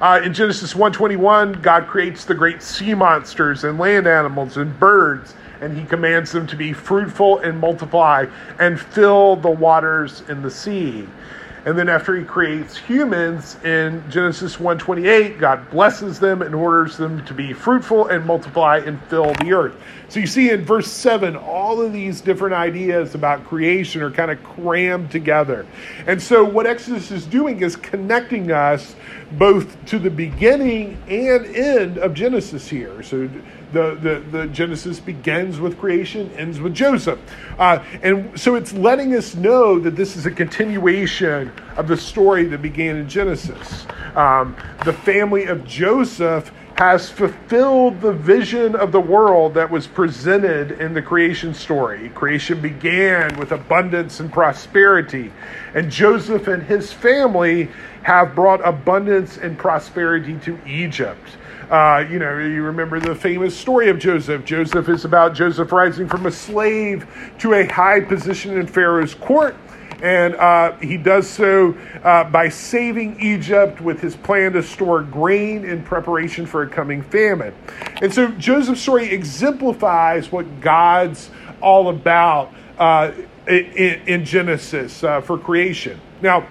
Uh, 0.01 0.21
in 0.23 0.33
Genesis 0.33 0.73
1:21, 0.73 1.61
God 1.61 1.87
creates 1.87 2.23
the 2.23 2.33
great 2.33 2.61
sea 2.61 2.93
monsters 2.93 3.65
and 3.65 3.77
land 3.77 4.07
animals 4.07 4.55
and 4.55 4.77
birds, 4.79 5.33
and 5.59 5.77
He 5.77 5.83
commands 5.83 6.31
them 6.31 6.47
to 6.47 6.55
be 6.55 6.71
fruitful 6.71 7.39
and 7.39 7.59
multiply 7.59 8.25
and 8.59 8.79
fill 8.79 9.35
the 9.35 9.49
waters 9.49 10.23
in 10.29 10.41
the 10.41 10.51
sea. 10.51 11.05
And 11.65 11.77
then 11.77 11.89
after 11.89 12.15
he 12.15 12.23
creates 12.23 12.77
humans 12.77 13.57
in 13.63 14.03
Genesis 14.09 14.57
1:28, 14.57 15.39
God 15.39 15.69
blesses 15.69 16.19
them 16.19 16.41
and 16.41 16.55
orders 16.55 16.97
them 16.97 17.23
to 17.25 17.33
be 17.33 17.53
fruitful 17.53 18.07
and 18.07 18.25
multiply 18.25 18.77
and 18.77 19.01
fill 19.03 19.33
the 19.35 19.53
earth. 19.53 19.75
So 20.07 20.19
you 20.19 20.27
see 20.27 20.49
in 20.49 20.65
verse 20.65 20.87
7 20.87 21.35
all 21.35 21.81
of 21.81 21.93
these 21.93 22.21
different 22.21 22.55
ideas 22.55 23.13
about 23.13 23.45
creation 23.45 24.01
are 24.01 24.09
kind 24.09 24.31
of 24.31 24.43
crammed 24.43 25.11
together. 25.11 25.65
And 26.07 26.21
so 26.21 26.43
what 26.43 26.65
Exodus 26.65 27.11
is 27.11 27.25
doing 27.25 27.61
is 27.61 27.75
connecting 27.75 28.51
us 28.51 28.95
both 29.33 29.85
to 29.85 29.99
the 29.99 30.09
beginning 30.09 30.97
and 31.07 31.45
end 31.45 31.97
of 31.99 32.13
Genesis 32.13 32.67
here. 32.67 33.03
So 33.03 33.29
the, 33.71 33.95
the, 33.95 34.37
the 34.37 34.47
Genesis 34.47 34.99
begins 34.99 35.59
with 35.59 35.77
creation, 35.77 36.31
ends 36.31 36.59
with 36.59 36.73
Joseph. 36.73 37.19
Uh, 37.57 37.83
and 38.01 38.39
so 38.39 38.55
it's 38.55 38.73
letting 38.73 39.15
us 39.15 39.35
know 39.35 39.79
that 39.79 39.95
this 39.95 40.15
is 40.15 40.25
a 40.25 40.31
continuation 40.31 41.51
of 41.77 41.87
the 41.87 41.97
story 41.97 42.45
that 42.45 42.61
began 42.61 42.97
in 42.97 43.07
Genesis. 43.09 43.85
Um, 44.15 44.55
the 44.85 44.93
family 44.93 45.45
of 45.45 45.65
Joseph 45.65 46.51
has 46.79 47.09
fulfilled 47.09 47.99
the 47.99 48.13
vision 48.13 48.73
of 48.73 48.93
the 48.93 48.99
world 49.01 49.53
that 49.53 49.69
was 49.69 49.85
presented 49.85 50.71
in 50.79 50.93
the 50.93 51.01
creation 51.01 51.53
story. 51.53 52.07
Creation 52.15 52.61
began 52.61 53.37
with 53.37 53.51
abundance 53.51 54.21
and 54.21 54.31
prosperity, 54.31 55.29
and 55.73 55.91
Joseph 55.91 56.47
and 56.47 56.63
his 56.63 56.93
family 56.93 57.69
have 58.03 58.35
brought 58.35 58.65
abundance 58.67 59.37
and 59.37 59.57
prosperity 59.57 60.37
to 60.39 60.59
Egypt. 60.67 61.37
Uh, 61.69 62.03
you 62.09 62.17
know, 62.17 62.37
you 62.39 62.63
remember 62.63 62.99
the 62.99 63.13
famous 63.13 63.55
story 63.55 63.89
of 63.89 63.99
Joseph. 63.99 64.43
Joseph 64.43 64.89
is 64.89 65.05
about 65.05 65.35
Joseph 65.35 65.71
rising 65.71 66.07
from 66.07 66.25
a 66.25 66.31
slave 66.31 67.07
to 67.37 67.53
a 67.53 67.67
high 67.67 67.99
position 67.99 68.57
in 68.57 68.65
Pharaoh's 68.65 69.13
court 69.13 69.55
and 70.01 70.35
uh, 70.35 70.77
he 70.77 70.97
does 70.97 71.29
so 71.29 71.75
uh, 72.03 72.23
by 72.25 72.49
saving 72.49 73.19
Egypt 73.19 73.81
with 73.81 73.99
his 73.99 74.15
plan 74.15 74.53
to 74.53 74.63
store 74.63 75.03
grain 75.03 75.65
in 75.65 75.83
preparation 75.83 76.45
for 76.45 76.63
a 76.63 76.69
coming 76.69 77.01
famine. 77.01 77.53
And 78.01 78.13
so 78.13 78.29
Joseph's 78.31 78.81
story 78.81 79.09
exemplifies 79.09 80.31
what 80.31 80.61
God's 80.61 81.29
all 81.61 81.89
about 81.89 82.53
uh, 82.77 83.11
in, 83.47 84.01
in, 84.07 84.25
Genesis 84.25 85.03
uh, 85.03 85.19
for 85.19 85.37
creation. 85.37 85.99
Now, 86.21 86.47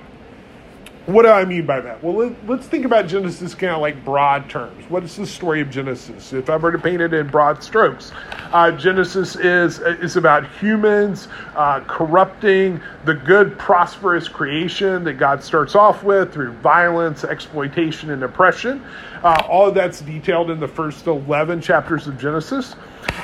what 1.09 1.23
do 1.23 1.31
I 1.31 1.47
mean 1.47 1.65
by 1.65 1.81
that? 1.81 2.05
Well, 2.05 2.35
let, 2.47 2.61
us 2.61 2.67
think 2.67 2.85
about 2.85 3.07
Genesis 3.07 3.55
kind 3.55 3.73
of 3.73 3.81
like 3.81 4.05
broad 4.05 4.51
terms. 4.51 4.85
What 4.91 5.05
is 5.05 5.17
the 5.17 5.27
story 5.27 5.63
of 5.63 5.71
Genesis? 5.71 6.35
If 6.35 6.51
I 6.51 6.57
were 6.59 6.71
to 6.71 6.79
paint 6.79 7.01
it 7.01 7.15
in 7.15 7.29
broad 7.29 7.63
strokes, 7.63 8.13
uh, 8.53 8.73
Genesis 8.73 9.35
is 9.35 9.79
is 9.79 10.17
about 10.17 10.47
humans 10.57 11.29
uh, 11.57 11.81
corrupting 11.81 12.83
the 13.07 13.15
good, 13.15 13.59
prosperous 13.59 14.29
creation 14.29 15.03
that 15.05 15.15
God 15.15 15.43
starts 15.43 15.75
off 15.75 16.03
with 16.03 16.31
through 16.35 16.53
violence, 16.53 17.25
exploitation, 17.25 18.11
and 18.11 18.23
oppression. 18.23 18.85
Uh, 19.23 19.43
all 19.49 19.67
of 19.67 19.75
that's 19.75 20.03
detailed 20.03 20.51
in 20.51 20.61
the 20.61 20.69
first 20.69 21.07
eleven 21.07 21.59
chapters 21.59 22.07
of 22.07 22.19
Genesis. 22.19 22.77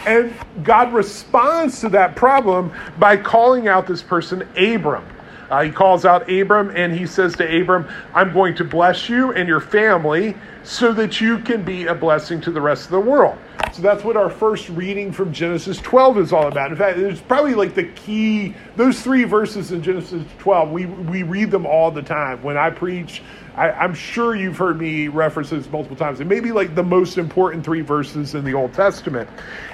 And 0.06 0.32
God 0.62 0.94
responds 0.94 1.80
to 1.80 1.90
that 1.90 2.16
problem 2.16 2.72
by 2.98 3.18
calling 3.18 3.68
out 3.68 3.86
this 3.86 4.00
person 4.00 4.48
Abram. 4.56 5.04
Uh, 5.50 5.62
he 5.62 5.70
calls 5.70 6.04
out 6.04 6.30
Abram 6.30 6.70
and 6.74 6.92
he 6.92 7.06
says 7.06 7.34
to 7.36 7.60
Abram, 7.60 7.88
I'm 8.14 8.32
going 8.32 8.54
to 8.56 8.64
bless 8.64 9.08
you 9.08 9.32
and 9.32 9.48
your 9.48 9.60
family 9.60 10.36
so 10.64 10.92
that 10.94 11.20
you 11.20 11.38
can 11.38 11.62
be 11.62 11.86
a 11.86 11.94
blessing 11.94 12.40
to 12.40 12.50
the 12.50 12.60
rest 12.60 12.86
of 12.86 12.90
the 12.90 13.00
world. 13.00 13.38
So 13.72 13.82
that's 13.82 14.04
what 14.04 14.16
our 14.16 14.30
first 14.30 14.68
reading 14.70 15.12
from 15.12 15.32
Genesis 15.32 15.78
12 15.78 16.18
is 16.18 16.32
all 16.32 16.46
about. 16.46 16.70
In 16.70 16.76
fact, 16.76 16.96
it's 16.98 17.20
probably 17.20 17.54
like 17.54 17.74
the 17.74 17.84
key, 17.84 18.54
those 18.76 19.02
three 19.02 19.24
verses 19.24 19.72
in 19.72 19.82
Genesis 19.82 20.22
12, 20.38 20.70
we, 20.70 20.86
we 20.86 21.22
read 21.22 21.50
them 21.50 21.66
all 21.66 21.90
the 21.90 22.02
time. 22.02 22.42
When 22.42 22.56
I 22.56 22.70
preach, 22.70 23.20
I, 23.56 23.84
am 23.84 23.92
sure 23.92 24.34
you've 24.34 24.56
heard 24.56 24.78
me 24.78 25.08
reference 25.08 25.50
this 25.50 25.68
multiple 25.70 25.96
times. 25.96 26.20
It 26.20 26.26
may 26.26 26.40
be 26.40 26.52
like 26.52 26.74
the 26.74 26.82
most 26.82 27.18
important 27.18 27.64
three 27.64 27.82
verses 27.82 28.34
in 28.34 28.44
the 28.44 28.54
Old 28.54 28.72
Testament. 28.72 29.28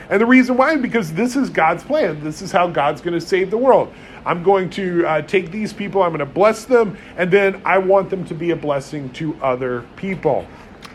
And 0.08 0.20
the 0.20 0.26
reason 0.26 0.56
why, 0.56 0.76
because 0.76 1.12
this 1.12 1.36
is 1.36 1.50
God's 1.50 1.82
plan. 1.84 2.22
This 2.24 2.42
is 2.42 2.50
how 2.50 2.68
God's 2.68 3.00
going 3.00 3.18
to 3.18 3.24
save 3.24 3.50
the 3.50 3.58
world. 3.58 3.92
I'm 4.26 4.42
going 4.42 4.68
to 4.70 5.06
uh, 5.06 5.22
take 5.22 5.50
these 5.50 5.72
people, 5.72 6.02
I'm 6.02 6.10
going 6.10 6.18
to 6.20 6.26
bless 6.26 6.64
them, 6.64 6.96
and 7.16 7.30
then 7.30 7.60
I 7.64 7.78
want 7.78 8.10
them 8.10 8.24
to 8.26 8.34
be 8.34 8.50
a 8.50 8.56
blessing 8.56 9.10
to 9.14 9.34
other 9.42 9.84
people. 9.96 10.46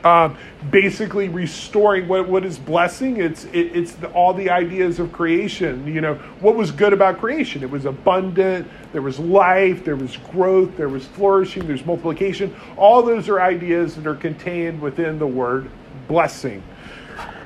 Um, 0.05 0.37
basically 0.69 1.29
restoring 1.29 2.07
what, 2.07 2.29
what 2.29 2.45
is 2.45 2.59
blessing. 2.59 3.17
It's 3.17 3.45
it, 3.45 3.75
it's 3.75 3.93
the, 3.93 4.07
all 4.11 4.35
the 4.35 4.51
ideas 4.51 4.99
of 4.99 5.11
creation 5.11 5.87
you 5.87 5.99
know. 5.99 6.13
What 6.41 6.55
was 6.55 6.69
good 6.69 6.93
about 6.93 7.17
creation? 7.17 7.63
It 7.63 7.71
was 7.71 7.85
abundant 7.85 8.67
there 8.93 9.01
was 9.01 9.17
life 9.17 9.83
there 9.83 9.95
was 9.95 10.15
growth 10.31 10.77
there 10.77 10.89
was 10.89 11.07
flourishing 11.07 11.65
there's 11.65 11.87
multiplication. 11.87 12.55
All 12.77 13.01
those 13.01 13.27
are 13.29 13.41
ideas 13.41 13.95
that 13.95 14.05
are 14.05 14.13
contained 14.13 14.79
within 14.79 15.17
the 15.17 15.25
word 15.25 15.71
blessing. 16.07 16.61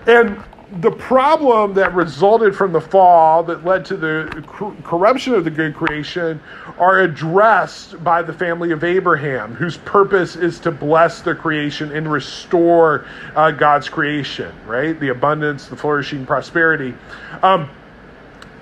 And 0.05 0.43
the 0.73 0.91
problem 0.91 1.73
that 1.73 1.95
resulted 1.95 2.55
from 2.55 2.71
the 2.71 2.81
fall 2.81 3.43
that 3.43 3.65
led 3.65 3.85
to 3.85 3.97
the 3.97 4.43
corruption 4.83 5.33
of 5.33 5.43
the 5.43 5.49
good 5.49 5.75
creation 5.75 6.39
are 6.77 6.99
addressed 6.99 8.01
by 8.03 8.21
the 8.21 8.33
family 8.33 8.71
of 8.71 8.83
Abraham, 8.83 9.55
whose 9.55 9.77
purpose 9.77 10.35
is 10.35 10.59
to 10.59 10.71
bless 10.71 11.21
the 11.21 11.33
creation 11.33 11.91
and 11.91 12.11
restore 12.11 13.05
uh, 13.35 13.49
God's 13.49 13.89
creation, 13.89 14.53
right? 14.67 14.99
The 14.99 15.09
abundance, 15.09 15.67
the 15.67 15.75
flourishing, 15.75 16.25
prosperity. 16.25 16.93
Um, 17.41 17.69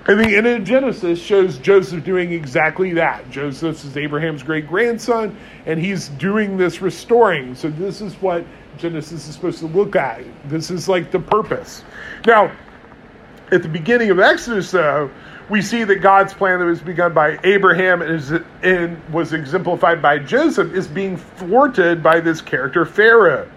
and 0.08 0.18
the 0.18 0.36
end 0.36 0.46
of 0.46 0.64
Genesis 0.64 1.20
shows 1.20 1.58
Joseph 1.58 2.02
doing 2.02 2.32
exactly 2.32 2.94
that. 2.94 3.30
Joseph 3.30 3.84
is 3.84 3.94
Abraham's 3.94 4.42
great 4.42 4.66
grandson, 4.66 5.36
and 5.66 5.78
he's 5.78 6.08
doing 6.08 6.56
this 6.56 6.80
restoring. 6.80 7.54
So, 7.54 7.68
this 7.68 8.00
is 8.00 8.14
what 8.14 8.46
Genesis 8.78 9.28
is 9.28 9.34
supposed 9.34 9.58
to 9.58 9.66
look 9.66 9.96
at. 9.96 10.22
This 10.48 10.70
is 10.70 10.88
like 10.88 11.10
the 11.10 11.18
purpose. 11.18 11.84
Now, 12.26 12.52
at 13.50 13.62
the 13.62 13.68
beginning 13.68 14.10
of 14.10 14.20
Exodus, 14.20 14.70
though, 14.70 15.10
we 15.48 15.62
see 15.62 15.84
that 15.84 15.96
God's 15.96 16.34
plan 16.34 16.58
that 16.58 16.66
was 16.66 16.80
begun 16.80 17.14
by 17.14 17.38
Abraham 17.42 18.02
and, 18.02 18.12
is, 18.12 18.32
and 18.62 19.02
was 19.12 19.32
exemplified 19.32 20.02
by 20.02 20.18
Joseph 20.18 20.74
is 20.74 20.86
being 20.86 21.16
thwarted 21.16 22.02
by 22.02 22.20
this 22.20 22.40
character, 22.40 22.84
Pharaoh. 22.84 23.50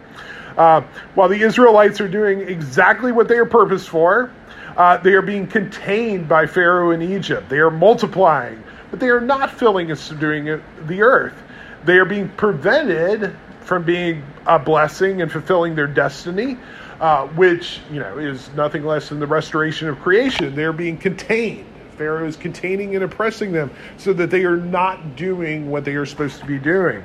Uh, 0.58 0.82
while 1.16 1.30
the 1.30 1.42
Israelites 1.42 2.02
are 2.02 2.08
doing 2.08 2.42
exactly 2.42 3.12
what 3.12 3.28
they 3.28 3.38
are 3.38 3.46
purposed 3.46 3.90
for, 3.90 4.32
uh, 4.78 4.98
they 4.98 5.14
are 5.14 5.22
being 5.22 5.48
contained 5.48 6.28
by 6.28 6.46
Pharaoh 6.46 6.92
in 6.92 7.02
Egypt. 7.02 7.50
They 7.50 7.60
are 7.60 7.72
multiplying, 7.72 8.64
but 8.90 9.00
they 9.00 9.10
are 9.10 9.22
not 9.22 9.52
filling 9.52 9.92
and 9.92 10.00
subduing 10.00 10.62
the 10.88 11.02
earth. 11.02 11.36
They 11.84 11.98
are 11.98 12.06
being 12.06 12.30
prevented 12.30 13.36
from 13.62 13.84
being 13.84 14.24
a 14.46 14.60
blessing 14.60 15.22
and 15.22 15.32
fulfilling 15.32 15.76
their 15.76 15.88
destiny, 15.88 16.58
uh, 17.00 17.28
which 17.28 17.80
you 17.92 18.00
know 18.00 18.18
is 18.18 18.50
nothing 18.56 18.84
less 18.84 19.10
than 19.10 19.20
the 19.20 19.28
restoration 19.28 19.88
of 19.88 20.00
creation. 20.00 20.56
They're 20.56 20.74
being 20.74 20.98
contained. 20.98 21.66
Pharaoh 21.98 22.28
is 22.28 22.36
containing 22.36 22.96
and 22.96 23.04
oppressing 23.04 23.52
them 23.52 23.70
so 23.98 24.12
that 24.14 24.32
they 24.32 24.44
are 24.44 24.58
not 24.58 25.16
doing 25.16 25.70
what 25.70 25.86
they 25.86 25.94
are 25.94 26.06
supposed 26.06 26.40
to 26.40 26.46
be 26.46 26.58
doing. 26.58 27.04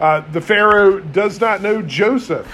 Uh, 0.00 0.20
the 0.32 0.40
Pharaoh 0.40 1.00
does 1.00 1.40
not 1.40 1.62
know 1.62 1.80
Joseph. 1.80 2.46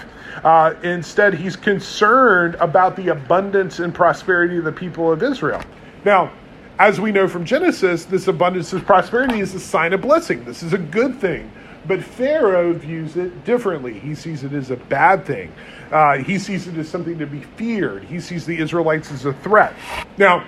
Uh, 0.44 0.74
instead, 0.82 1.34
he's 1.34 1.56
concerned 1.56 2.54
about 2.56 2.96
the 2.96 3.08
abundance 3.08 3.80
and 3.80 3.94
prosperity 3.94 4.58
of 4.58 4.64
the 4.64 4.72
people 4.72 5.10
of 5.10 5.22
Israel. 5.22 5.60
Now, 6.04 6.30
as 6.78 7.00
we 7.00 7.12
know 7.12 7.28
from 7.28 7.44
Genesis, 7.44 8.04
this 8.04 8.28
abundance 8.28 8.72
and 8.72 8.84
prosperity 8.84 9.40
is 9.40 9.54
a 9.54 9.60
sign 9.60 9.92
of 9.92 10.00
blessing. 10.00 10.44
This 10.44 10.62
is 10.62 10.72
a 10.72 10.78
good 10.78 11.20
thing. 11.20 11.50
But 11.86 12.02
Pharaoh 12.02 12.72
views 12.72 13.16
it 13.16 13.44
differently. 13.44 13.98
He 13.98 14.14
sees 14.14 14.44
it 14.44 14.52
as 14.52 14.70
a 14.70 14.76
bad 14.76 15.24
thing. 15.24 15.52
Uh, 15.90 16.18
he 16.18 16.38
sees 16.38 16.68
it 16.68 16.76
as 16.78 16.88
something 16.88 17.18
to 17.18 17.26
be 17.26 17.40
feared. 17.40 18.04
He 18.04 18.20
sees 18.20 18.46
the 18.46 18.56
Israelites 18.58 19.10
as 19.10 19.24
a 19.24 19.32
threat. 19.32 19.74
Now, 20.16 20.46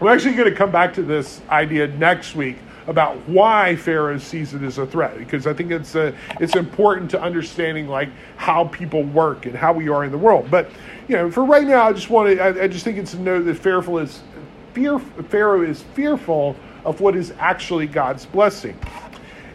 we're 0.00 0.12
actually 0.12 0.34
going 0.34 0.50
to 0.50 0.56
come 0.56 0.70
back 0.70 0.94
to 0.94 1.02
this 1.02 1.40
idea 1.50 1.86
next 1.88 2.34
week 2.34 2.56
about 2.86 3.16
why 3.28 3.76
Pharaoh 3.76 4.18
sees 4.18 4.54
it 4.54 4.62
as 4.62 4.78
a 4.78 4.86
threat 4.86 5.16
because 5.18 5.46
I 5.46 5.52
think 5.52 5.70
it's 5.70 5.94
a, 5.94 6.08
uh, 6.08 6.12
it's 6.40 6.56
important 6.56 7.10
to 7.12 7.22
understanding 7.22 7.86
like 7.86 8.08
how 8.36 8.64
people 8.66 9.04
work 9.04 9.46
and 9.46 9.54
how 9.54 9.72
we 9.72 9.88
are 9.88 10.04
in 10.04 10.10
the 10.10 10.18
world. 10.18 10.50
But 10.50 10.70
you 11.08 11.16
know, 11.16 11.30
for 11.30 11.44
right 11.44 11.66
now, 11.66 11.88
I 11.88 11.92
just 11.92 12.10
want 12.10 12.36
to 12.36 12.42
I, 12.42 12.64
I 12.64 12.68
just 12.68 12.84
think 12.84 12.98
it's 12.98 13.12
to 13.12 13.20
know 13.20 13.42
that 13.42 13.54
Pharaoh 13.54 13.98
is 13.98 14.22
fear 14.72 14.98
Pharaoh 14.98 15.62
is 15.62 15.82
fearful 15.94 16.56
of 16.84 17.00
what 17.00 17.14
is 17.14 17.32
actually 17.38 17.86
God's 17.86 18.26
blessing. 18.26 18.76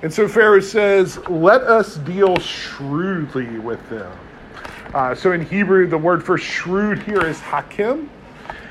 And 0.01 0.13
so 0.13 0.27
Pharaoh 0.27 0.60
says, 0.60 1.18
Let 1.27 1.62
us 1.62 1.98
deal 1.98 2.38
shrewdly 2.38 3.60
with 3.60 3.88
them. 3.89 4.12
Uh, 4.94 5.16
so 5.16 5.32
in 5.32 5.42
Hebrew, 5.42 5.88
the 5.88 5.98
word 5.98 6.24
for 6.24 6.38
shrewd 6.38 7.01
here 7.04 7.25
is 7.25 7.39
hakim. 7.39 8.10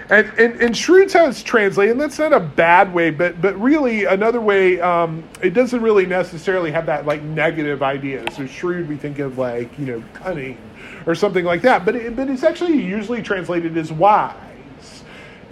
And, 0.09 0.28
and, 0.38 0.61
and 0.61 0.76
shrewd's 0.76 1.12
how 1.12 1.26
it's 1.26 1.42
translated, 1.42 1.92
and 1.92 2.00
that's 2.00 2.18
not 2.21 2.33
a 2.33 2.38
bad 2.38 2.95
way, 2.95 3.11
but, 3.11 3.42
but 3.42 3.61
really 3.61 4.04
another 4.04 4.40
way, 4.40 4.80
um, 4.80 5.25
it 5.42 5.50
doesn't 5.50 5.83
really 5.83 6.06
necessarily 6.06 6.71
have 6.71 6.87
that 6.87 7.06
like 7.06 7.23
negative 7.23 7.83
idea. 7.83 8.25
So 8.30 8.47
shrewd, 8.47 8.88
we 8.88 8.97
think 8.97 9.18
of 9.18 9.37
like, 9.37 9.76
you 9.78 9.87
know, 9.87 10.04
cunning 10.14 10.59
or 11.06 11.16
something 11.16 11.45
like 11.45 11.61
that, 11.62 11.85
but, 11.85 11.97
it, 11.97 12.14
but 12.14 12.30
it's 12.30 12.45
actually 12.45 12.80
usually 12.80 13.21
translated 13.21 13.76
as 13.76 13.90
wise. 13.90 14.46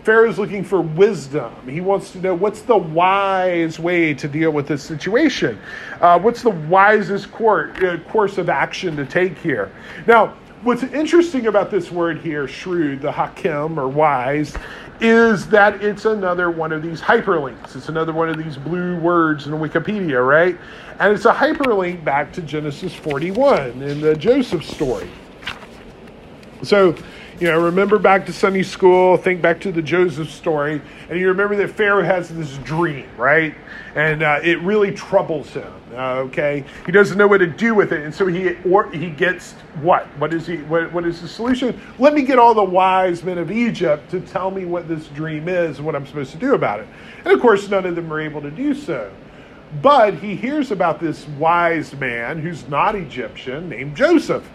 Pharaoh's 0.05 0.39
looking 0.39 0.63
for 0.63 0.83
wisdom. 0.83 1.55
He 1.67 1.81
wants 1.81 2.13
to 2.13 2.19
know 2.21 2.35
what's 2.35 2.61
the 2.61 2.77
wise 2.77 3.79
way 3.79 4.13
to 4.13 4.29
deal 4.29 4.51
with 4.51 4.69
this 4.69 4.83
situation. 4.83 5.59
Uh, 5.99 6.19
what's 6.21 6.43
the 6.43 6.51
wisest 6.51 7.33
court, 7.33 7.83
uh, 7.83 7.97
course 8.11 8.37
of 8.37 8.51
action 8.51 8.97
to 8.97 9.07
take 9.07 9.39
here? 9.39 9.73
Now, 10.07 10.37
what's 10.63 10.83
interesting 10.83 11.47
about 11.47 11.71
this 11.71 11.91
word 11.91 12.21
here, 12.21 12.47
shrewd, 12.47 13.01
the 13.01 13.11
hakim 13.11 13.81
or 13.81 13.89
wise, 13.89 14.55
is 15.01 15.47
that 15.49 15.83
it's 15.83 16.05
another 16.05 16.51
one 16.51 16.73
of 16.73 16.83
these 16.83 17.01
hyperlinks. 17.01 17.75
It's 17.75 17.89
another 17.89 18.13
one 18.13 18.29
of 18.29 18.37
these 18.37 18.59
blue 18.59 19.01
words 19.01 19.47
in 19.47 19.55
Wikipedia, 19.55 20.27
right? 20.27 20.59
And 21.01 21.15
it's 21.15 21.25
a 21.25 21.33
hyperlink 21.33 22.05
back 22.05 22.31
to 22.35 22.43
Genesis 22.43 22.95
41 22.95 23.83
in 23.83 24.03
the 24.03 24.15
Joseph 24.15 24.65
story. 24.65 25.09
So 26.63 26.95
you 27.41 27.49
know, 27.49 27.61
remember 27.61 27.99
back 27.99 28.26
to 28.26 28.33
Sunday 28.33 28.62
school, 28.62 29.17
think 29.17 29.43
back 29.43 29.61
to 29.62 29.73
the 29.73 29.83
Joseph 29.83 30.31
story, 30.31 30.81
and 31.09 31.19
you 31.19 31.29
remember 31.29 31.57
that 31.57 31.69
Pharaoh 31.69 32.05
has 32.05 32.29
this 32.29 32.57
dream, 32.59 33.09
right? 33.17 33.55
And 33.97 34.23
uh, 34.23 34.41
it 34.43 34.61
really 34.61 34.93
troubles 34.93 35.50
him. 35.50 35.73
Uh, 35.93 36.23
okay, 36.26 36.64
he 36.87 36.93
doesn't 36.93 37.19
know 37.19 37.26
what 37.26 37.38
to 37.38 37.47
do 37.47 37.75
with 37.75 37.93
it, 37.93 38.03
and 38.05 38.14
so 38.14 38.26
he 38.26 38.57
or 38.64 38.91
he 38.91 39.11
gets 39.11 39.53
what? 39.81 40.07
What 40.19 40.33
is 40.33 40.47
he? 40.47 40.59
What, 40.59 40.93
what 40.93 41.05
is 41.05 41.21
the 41.21 41.29
solution? 41.29 41.81
Let 41.99 42.14
me 42.14 42.23
get 42.23 42.38
all 42.38 42.55
the 42.55 42.64
wise 42.64 43.23
men 43.25 43.38
of 43.38 43.50
Egypt 43.50 44.11
to 44.11 44.21
tell 44.21 44.50
me 44.50 44.64
what 44.64 44.88
this 44.88 45.07
dream 45.09 45.49
is 45.49 45.79
and 45.79 45.87
what 45.87 45.97
I'm 45.97 46.07
supposed 46.07 46.33
to 46.33 46.38
do 46.38 46.55
about 46.55 46.81
it. 46.81 46.88
And 47.25 47.33
of 47.33 47.41
course, 47.41 47.69
none 47.69 47.85
of 47.85 47.97
them 47.97 48.12
are 48.12 48.21
able 48.21 48.43
to 48.43 48.50
do 48.50 48.75
so. 48.75 49.11
But 49.83 50.14
he 50.14 50.37
hears 50.37 50.71
about 50.71 51.00
this 51.00 51.26
wise 51.31 51.95
man 51.95 52.38
who's 52.38 52.69
not 52.69 52.95
Egyptian 52.95 53.69
named 53.69 53.97
Joseph. 53.97 54.49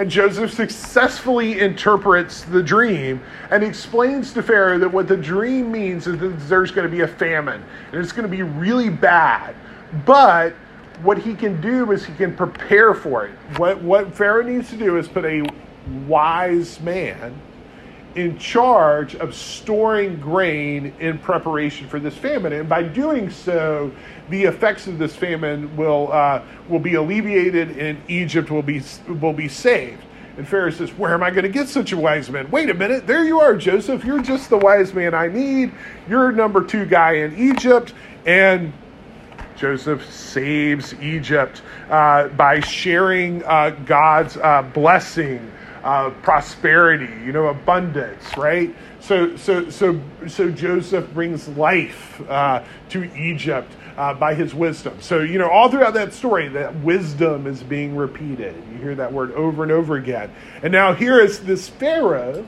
And 0.00 0.10
Joseph 0.10 0.54
successfully 0.54 1.60
interprets 1.60 2.44
the 2.44 2.62
dream 2.62 3.22
and 3.50 3.62
explains 3.62 4.32
to 4.32 4.42
Pharaoh 4.42 4.78
that 4.78 4.90
what 4.90 5.08
the 5.08 5.16
dream 5.18 5.70
means 5.70 6.06
is 6.06 6.18
that 6.20 6.40
there's 6.48 6.70
going 6.70 6.86
to 6.86 6.90
be 6.90 7.02
a 7.02 7.06
famine 7.06 7.62
and 7.92 8.00
it's 8.00 8.10
going 8.10 8.22
to 8.22 8.34
be 8.34 8.42
really 8.42 8.88
bad. 8.88 9.54
But 10.06 10.54
what 11.02 11.18
he 11.18 11.34
can 11.34 11.60
do 11.60 11.92
is 11.92 12.06
he 12.06 12.14
can 12.14 12.34
prepare 12.34 12.94
for 12.94 13.26
it. 13.26 13.32
What, 13.58 13.82
what 13.82 14.14
Pharaoh 14.14 14.42
needs 14.42 14.70
to 14.70 14.76
do 14.78 14.96
is 14.96 15.06
put 15.06 15.26
a 15.26 15.44
wise 16.06 16.80
man 16.80 17.38
in 18.14 18.38
charge 18.38 19.14
of 19.14 19.34
storing 19.34 20.18
grain 20.20 20.92
in 20.98 21.18
preparation 21.18 21.88
for 21.88 22.00
this 22.00 22.16
famine. 22.16 22.52
And 22.52 22.68
by 22.68 22.82
doing 22.82 23.30
so, 23.30 23.92
the 24.28 24.44
effects 24.44 24.86
of 24.86 24.98
this 24.98 25.14
famine 25.14 25.76
will, 25.76 26.12
uh, 26.12 26.42
will 26.68 26.80
be 26.80 26.94
alleviated 26.94 27.78
and 27.78 28.00
Egypt 28.08 28.50
will 28.50 28.62
be, 28.62 28.82
will 29.20 29.32
be 29.32 29.48
saved. 29.48 30.02
And 30.36 30.48
Pharaoh 30.48 30.70
says, 30.70 30.90
Where 30.92 31.12
am 31.12 31.22
I 31.22 31.30
going 31.30 31.42
to 31.42 31.50
get 31.50 31.68
such 31.68 31.92
a 31.92 31.96
wise 31.96 32.30
man? 32.30 32.50
Wait 32.50 32.70
a 32.70 32.74
minute, 32.74 33.06
there 33.06 33.24
you 33.24 33.40
are, 33.40 33.56
Joseph. 33.56 34.04
You're 34.04 34.22
just 34.22 34.48
the 34.48 34.56
wise 34.56 34.94
man 34.94 35.14
I 35.14 35.26
need. 35.26 35.72
You're 36.08 36.32
number 36.32 36.64
two 36.64 36.86
guy 36.86 37.12
in 37.12 37.36
Egypt. 37.36 37.92
And 38.26 38.72
Joseph 39.56 40.10
saves 40.10 40.94
Egypt 40.94 41.62
uh, 41.90 42.28
by 42.28 42.60
sharing 42.60 43.44
uh, 43.44 43.70
God's 43.84 44.36
uh, 44.38 44.62
blessing 44.62 45.52
uh, 45.82 46.10
prosperity, 46.22 47.08
you 47.24 47.32
know, 47.32 47.46
abundance, 47.46 48.36
right? 48.36 48.74
So, 49.00 49.36
so, 49.36 49.70
so, 49.70 50.00
so 50.28 50.50
Joseph 50.50 51.12
brings 51.12 51.48
life 51.48 52.20
uh, 52.28 52.62
to 52.90 53.04
Egypt 53.16 53.72
uh, 53.96 54.14
by 54.14 54.34
his 54.34 54.54
wisdom. 54.54 54.96
So, 55.00 55.20
you 55.20 55.38
know, 55.38 55.50
all 55.50 55.70
throughout 55.70 55.94
that 55.94 56.12
story, 56.12 56.48
that 56.48 56.74
wisdom 56.76 57.46
is 57.46 57.62
being 57.62 57.96
repeated. 57.96 58.54
You 58.72 58.78
hear 58.78 58.94
that 58.94 59.12
word 59.12 59.32
over 59.32 59.62
and 59.62 59.72
over 59.72 59.96
again. 59.96 60.30
And 60.62 60.72
now 60.72 60.92
here 60.94 61.20
is 61.20 61.40
this 61.40 61.68
Pharaoh 61.68 62.46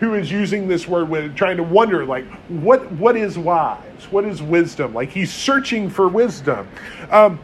who 0.00 0.14
is 0.14 0.30
using 0.30 0.66
this 0.66 0.88
word 0.88 1.10
with 1.10 1.36
trying 1.36 1.58
to 1.58 1.62
wonder 1.62 2.06
like 2.06 2.26
what 2.48 2.90
what 2.92 3.16
is 3.16 3.36
wise 3.36 4.04
what 4.10 4.24
is 4.24 4.40
wisdom 4.40 4.94
like 4.94 5.10
he's 5.10 5.30
searching 5.30 5.90
for 5.90 6.08
wisdom 6.08 6.66
um, 7.10 7.38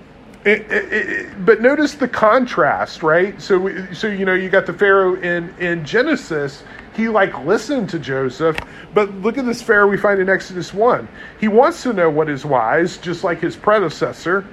but 0.47 1.61
notice 1.61 1.95
the 1.95 2.07
contrast, 2.07 3.03
right? 3.03 3.41
So, 3.43 3.93
so 3.93 4.07
you 4.07 4.25
know, 4.25 4.35
you 4.35 4.49
got 4.49 4.65
the 4.65 4.73
Pharaoh 4.73 5.17
in 5.17 5.53
in 5.59 5.85
Genesis. 5.85 6.63
He 6.95 7.09
like 7.09 7.37
listened 7.45 7.91
to 7.91 7.99
Joseph, 7.99 8.57
but 8.95 9.13
look 9.17 9.39
at 9.39 9.45
this 9.45 9.61
Pharaoh 9.61 9.89
we 9.89 9.97
find 9.97 10.21
in 10.21 10.29
Exodus 10.29 10.73
one. 10.73 11.09
He 11.41 11.49
wants 11.49 11.83
to 11.83 11.93
know 11.93 12.09
what 12.09 12.31
is 12.31 12.45
wise, 12.45 12.97
just 12.97 13.25
like 13.25 13.41
his 13.41 13.57
predecessor, 13.57 14.47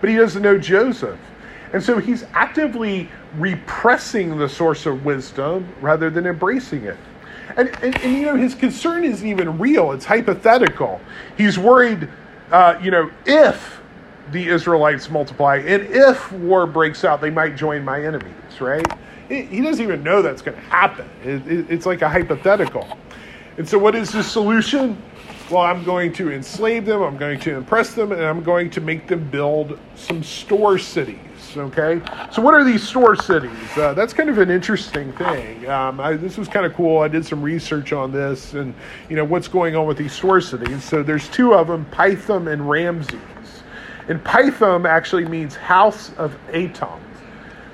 but 0.00 0.08
he 0.08 0.14
doesn't 0.14 0.42
know 0.42 0.56
Joseph, 0.56 1.18
and 1.72 1.82
so 1.82 1.98
he's 1.98 2.22
actively 2.32 3.10
repressing 3.38 4.38
the 4.38 4.48
source 4.48 4.86
of 4.86 5.04
wisdom 5.04 5.66
rather 5.80 6.08
than 6.08 6.24
embracing 6.24 6.84
it. 6.84 6.96
And, 7.56 7.68
and, 7.82 8.00
and 8.00 8.12
you 8.14 8.26
know, 8.26 8.36
his 8.36 8.54
concern 8.54 9.02
isn't 9.02 9.26
even 9.26 9.58
real; 9.58 9.90
it's 9.90 10.04
hypothetical. 10.04 11.00
He's 11.36 11.58
worried, 11.58 12.08
uh, 12.52 12.78
you 12.80 12.92
know, 12.92 13.10
if 13.26 13.81
the 14.32 14.48
Israelites 14.48 15.10
multiply. 15.10 15.56
And 15.58 15.86
if 15.86 16.32
war 16.32 16.66
breaks 16.66 17.04
out, 17.04 17.20
they 17.20 17.30
might 17.30 17.56
join 17.56 17.84
my 17.84 18.04
enemies, 18.04 18.60
right? 18.60 18.86
He 19.28 19.60
doesn't 19.60 19.82
even 19.82 20.02
know 20.02 20.20
that's 20.20 20.42
going 20.42 20.56
to 20.56 20.62
happen. 20.64 21.08
It's 21.24 21.86
like 21.86 22.02
a 22.02 22.08
hypothetical. 22.08 22.86
And 23.56 23.68
so, 23.68 23.78
what 23.78 23.94
is 23.94 24.10
the 24.10 24.22
solution? 24.22 25.00
Well, 25.50 25.62
I'm 25.62 25.84
going 25.84 26.12
to 26.14 26.32
enslave 26.32 26.86
them, 26.86 27.02
I'm 27.02 27.18
going 27.18 27.38
to 27.40 27.54
impress 27.54 27.92
them, 27.92 28.12
and 28.12 28.22
I'm 28.22 28.42
going 28.42 28.70
to 28.70 28.80
make 28.80 29.06
them 29.06 29.28
build 29.30 29.78
some 29.94 30.22
store 30.22 30.78
cities. 30.78 31.18
Okay? 31.54 32.00
So, 32.32 32.40
what 32.40 32.54
are 32.54 32.64
these 32.64 32.82
store 32.82 33.16
cities? 33.16 33.50
Uh, 33.76 33.92
that's 33.92 34.14
kind 34.14 34.30
of 34.30 34.38
an 34.38 34.50
interesting 34.50 35.12
thing. 35.12 35.68
Um, 35.68 36.00
I, 36.00 36.14
this 36.14 36.38
was 36.38 36.48
kind 36.48 36.64
of 36.64 36.72
cool. 36.74 37.00
I 37.00 37.08
did 37.08 37.26
some 37.26 37.42
research 37.42 37.92
on 37.92 38.12
this 38.12 38.54
and, 38.54 38.74
you 39.10 39.16
know, 39.16 39.24
what's 39.24 39.48
going 39.48 39.76
on 39.76 39.86
with 39.86 39.98
these 39.98 40.12
store 40.12 40.40
cities. 40.40 40.82
So, 40.84 41.02
there's 41.02 41.28
two 41.28 41.52
of 41.52 41.68
them 41.68 41.84
Pithom 41.90 42.50
and 42.50 42.68
Ramses. 42.68 43.20
And 44.08 44.22
Pithom 44.24 44.86
actually 44.86 45.24
means 45.24 45.54
house 45.54 46.10
of 46.18 46.36
Atum. 46.48 47.00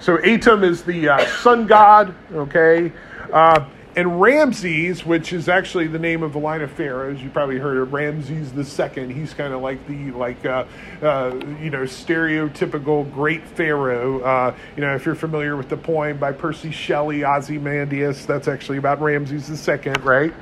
So 0.01 0.19
Atum 0.19 0.65
is 0.65 0.83
the 0.83 1.09
uh, 1.09 1.27
sun 1.27 1.67
god, 1.67 2.15
okay? 2.33 2.93
Uh, 3.33 3.65
and 3.99 4.21
Ramses, 4.21 5.05
which 5.05 5.33
is 5.33 5.49
actually 5.49 5.89
the 5.89 5.99
name 5.99 6.23
of 6.23 6.33
the 6.33 6.39
line 6.39 6.61
of 6.63 6.71
pharaohs, 6.71 7.21
you 7.21 7.31
probably 7.31 7.59
heard 7.59 7.79
of 7.79 7.93
Ramses 7.93 8.53
the 8.53 8.65
Second. 8.65 9.11
He's 9.11 9.35
kind 9.35 9.53
of 9.53 9.61
like 9.61 9.85
the 9.89 10.13
like 10.13 10.47
uh, 10.47 10.67
uh, 11.03 11.35
you 11.61 11.71
know 11.71 11.83
stereotypical 11.83 13.13
great 13.13 13.45
pharaoh. 13.45 14.21
Uh, 14.21 14.55
you 14.77 14.83
know, 14.83 14.95
if 14.95 15.05
you're 15.05 15.17
familiar 15.17 15.57
with 15.57 15.69
the 15.69 15.77
poem 15.77 16.17
by 16.17 16.31
Percy 16.31 16.71
Shelley, 16.71 17.25
Ozymandias, 17.25 18.25
that's 18.25 18.47
actually 18.47 18.79
about 18.79 19.01
Ramses 19.01 19.49
the 19.49 19.57
Second, 19.57 20.01
right? 20.05 20.33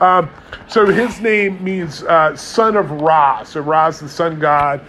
Um, 0.00 0.30
so 0.66 0.86
his 0.86 1.20
name 1.20 1.62
means 1.62 2.02
uh, 2.04 2.34
son 2.34 2.76
of 2.78 2.90
Ra. 2.90 3.42
So 3.42 3.60
Ra's 3.60 4.00
the 4.00 4.08
sun 4.08 4.40
god 4.40 4.80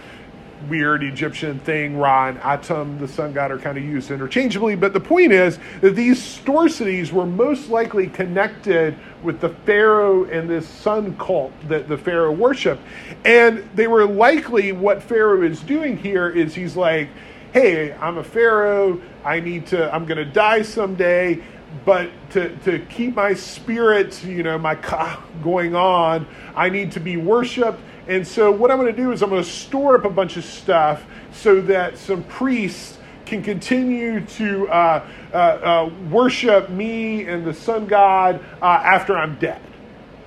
weird 0.68 1.02
Egyptian 1.02 1.58
thing. 1.60 1.96
Ra 1.96 2.28
and 2.28 2.38
Atum, 2.40 2.98
the 2.98 3.08
sun 3.08 3.32
god, 3.32 3.50
are 3.50 3.58
kind 3.58 3.78
of 3.78 3.84
used 3.84 4.10
interchangeably. 4.10 4.76
But 4.76 4.92
the 4.92 5.00
point 5.00 5.32
is 5.32 5.58
that 5.80 5.94
these 5.94 6.22
store 6.22 6.68
cities 6.68 7.12
were 7.12 7.26
most 7.26 7.68
likely 7.68 8.06
connected 8.06 8.96
with 9.22 9.40
the 9.40 9.48
Pharaoh 9.48 10.24
and 10.24 10.48
this 10.48 10.68
sun 10.68 11.16
cult 11.16 11.52
that 11.68 11.88
the 11.88 11.96
Pharaoh 11.96 12.32
worshiped. 12.32 12.82
And 13.24 13.68
they 13.74 13.86
were 13.86 14.06
likely 14.06 14.72
what 14.72 15.02
Pharaoh 15.02 15.42
is 15.42 15.60
doing 15.60 15.96
here 15.96 16.28
is 16.28 16.54
he's 16.54 16.76
like, 16.76 17.08
hey, 17.52 17.92
I'm 17.94 18.18
a 18.18 18.24
Pharaoh. 18.24 19.00
I 19.24 19.40
need 19.40 19.66
to, 19.68 19.92
I'm 19.94 20.06
going 20.06 20.18
to 20.18 20.24
die 20.24 20.62
someday. 20.62 21.42
But 21.84 22.10
to, 22.30 22.54
to 22.58 22.78
keep 22.86 23.16
my 23.16 23.34
spirit, 23.34 24.22
you 24.24 24.42
know, 24.42 24.58
my 24.58 24.74
ka 24.74 25.22
going 25.42 25.74
on, 25.74 26.26
I 26.54 26.68
need 26.68 26.92
to 26.92 27.00
be 27.00 27.16
worshiped 27.16 27.80
and 28.06 28.26
so, 28.26 28.50
what 28.50 28.70
I'm 28.70 28.78
going 28.78 28.94
to 28.94 29.02
do 29.02 29.12
is 29.12 29.22
I'm 29.22 29.30
going 29.30 29.42
to 29.42 29.48
store 29.48 29.96
up 29.96 30.04
a 30.04 30.10
bunch 30.10 30.36
of 30.36 30.44
stuff 30.44 31.04
so 31.32 31.60
that 31.62 31.96
some 31.96 32.22
priests 32.24 32.98
can 33.24 33.42
continue 33.42 34.20
to 34.20 34.68
uh, 34.68 35.08
uh, 35.32 35.36
uh, 35.36 35.90
worship 36.10 36.68
me 36.68 37.26
and 37.26 37.44
the 37.46 37.54
sun 37.54 37.86
god 37.86 38.44
uh, 38.60 38.66
after 38.66 39.16
I'm 39.16 39.38
dead. 39.38 39.60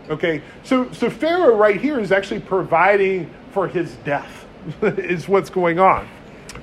Okay, 0.10 0.42
so 0.64 0.92
so 0.92 1.10
Pharaoh 1.10 1.56
right 1.56 1.80
here 1.80 2.00
is 2.00 2.12
actually 2.12 2.40
providing 2.40 3.32
for 3.52 3.68
his 3.68 3.96
death, 3.98 4.46
is 4.82 5.28
what's 5.28 5.50
going 5.50 5.80
on. 5.80 6.08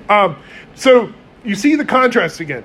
Um, 0.09 0.37
so 0.75 1.13
you 1.45 1.55
see 1.55 1.77
the 1.77 1.85
contrast 1.85 2.41
again. 2.41 2.65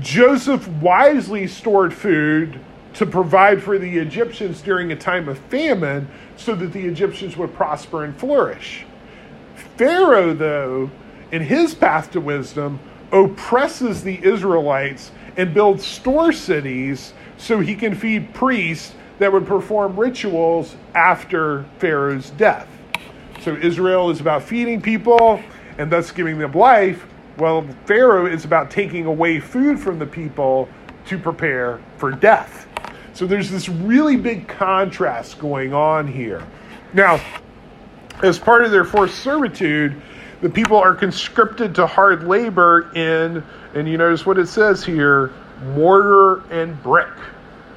Joseph 0.00 0.68
wisely 0.68 1.46
stored 1.46 1.94
food 1.94 2.60
to 2.94 3.06
provide 3.06 3.62
for 3.62 3.78
the 3.78 3.98
Egyptians 3.98 4.60
during 4.60 4.92
a 4.92 4.96
time 4.96 5.28
of 5.28 5.38
famine 5.38 6.08
so 6.36 6.54
that 6.54 6.72
the 6.72 6.86
Egyptians 6.86 7.36
would 7.36 7.54
prosper 7.54 8.04
and 8.04 8.16
flourish. 8.16 8.84
Pharaoh, 9.76 10.34
though, 10.34 10.90
in 11.32 11.42
his 11.42 11.74
path 11.74 12.10
to 12.12 12.20
wisdom, 12.20 12.78
oppresses 13.12 14.02
the 14.02 14.22
Israelites 14.24 15.10
and 15.36 15.52
builds 15.52 15.86
store 15.86 16.32
cities 16.32 17.12
so 17.36 17.60
he 17.60 17.74
can 17.74 17.94
feed 17.94 18.32
priests 18.34 18.94
that 19.18 19.32
would 19.32 19.46
perform 19.46 19.98
rituals 19.98 20.76
after 20.94 21.64
Pharaoh's 21.78 22.30
death. 22.30 22.68
So 23.40 23.54
Israel 23.56 24.10
is 24.10 24.20
about 24.20 24.42
feeding 24.42 24.80
people 24.80 25.42
and 25.78 25.90
thus 25.90 26.10
giving 26.10 26.38
them 26.38 26.52
life, 26.52 27.06
while 27.36 27.66
Pharaoh 27.84 28.26
is 28.26 28.44
about 28.44 28.70
taking 28.70 29.06
away 29.06 29.40
food 29.40 29.78
from 29.78 29.98
the 29.98 30.06
people 30.06 30.68
to 31.06 31.18
prepare 31.18 31.80
for 31.98 32.10
death. 32.10 32.66
So 33.16 33.26
there's 33.26 33.50
this 33.50 33.70
really 33.70 34.16
big 34.16 34.46
contrast 34.46 35.38
going 35.38 35.72
on 35.72 36.06
here. 36.06 36.46
Now, 36.92 37.18
as 38.22 38.38
part 38.38 38.62
of 38.62 38.70
their 38.70 38.84
forced 38.84 39.20
servitude, 39.20 40.02
the 40.42 40.50
people 40.50 40.76
are 40.76 40.94
conscripted 40.94 41.74
to 41.76 41.86
hard 41.86 42.24
labor 42.24 42.90
in, 42.94 43.42
and 43.72 43.88
you 43.88 43.96
notice 43.96 44.26
what 44.26 44.38
it 44.38 44.48
says 44.48 44.84
here 44.84 45.32
mortar 45.62 46.42
and 46.52 46.80
brick. 46.82 47.08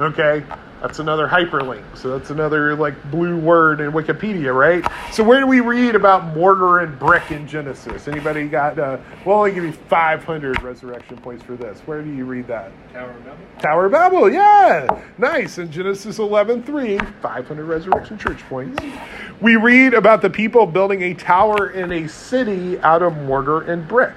Okay, 0.01 0.43
that's 0.81 0.99
another 0.99 1.27
hyperlink. 1.27 1.83
So 1.97 2.17
that's 2.17 2.29
another 2.29 2.75
like 2.75 3.11
blue 3.11 3.37
word 3.37 3.81
in 3.81 3.91
Wikipedia, 3.91 4.55
right? 4.55 4.85
So 5.11 5.23
where 5.23 5.39
do 5.39 5.47
we 5.47 5.59
read 5.59 5.95
about 5.95 6.35
mortar 6.35 6.79
and 6.79 6.97
brick 6.97 7.31
in 7.31 7.47
Genesis? 7.47 8.07
Anybody 8.07 8.47
got? 8.47 8.79
Uh, 8.79 8.97
we'll 9.25 9.35
only 9.37 9.51
give 9.51 9.63
you 9.63 9.73
500 9.73 10.61
resurrection 10.61 11.17
points 11.17 11.43
for 11.43 11.55
this. 11.55 11.79
Where 11.81 12.01
do 12.01 12.13
you 12.13 12.25
read 12.25 12.47
that? 12.47 12.71
Tower 12.93 13.09
of 13.11 13.25
Babel. 13.25 13.45
Tower 13.59 13.85
of 13.85 13.91
Babel, 13.91 14.31
yeah, 14.31 15.03
nice. 15.17 15.57
In 15.57 15.71
Genesis 15.71 16.17
11:3, 16.17 16.99
500 17.21 17.65
resurrection 17.65 18.17
church 18.17 18.39
points. 18.47 18.81
We 19.41 19.55
read 19.57 19.93
about 19.93 20.21
the 20.21 20.29
people 20.29 20.65
building 20.65 21.03
a 21.03 21.13
tower 21.13 21.71
in 21.71 21.91
a 21.91 22.07
city 22.07 22.79
out 22.79 23.01
of 23.01 23.17
mortar 23.17 23.61
and 23.61 23.87
brick. 23.87 24.15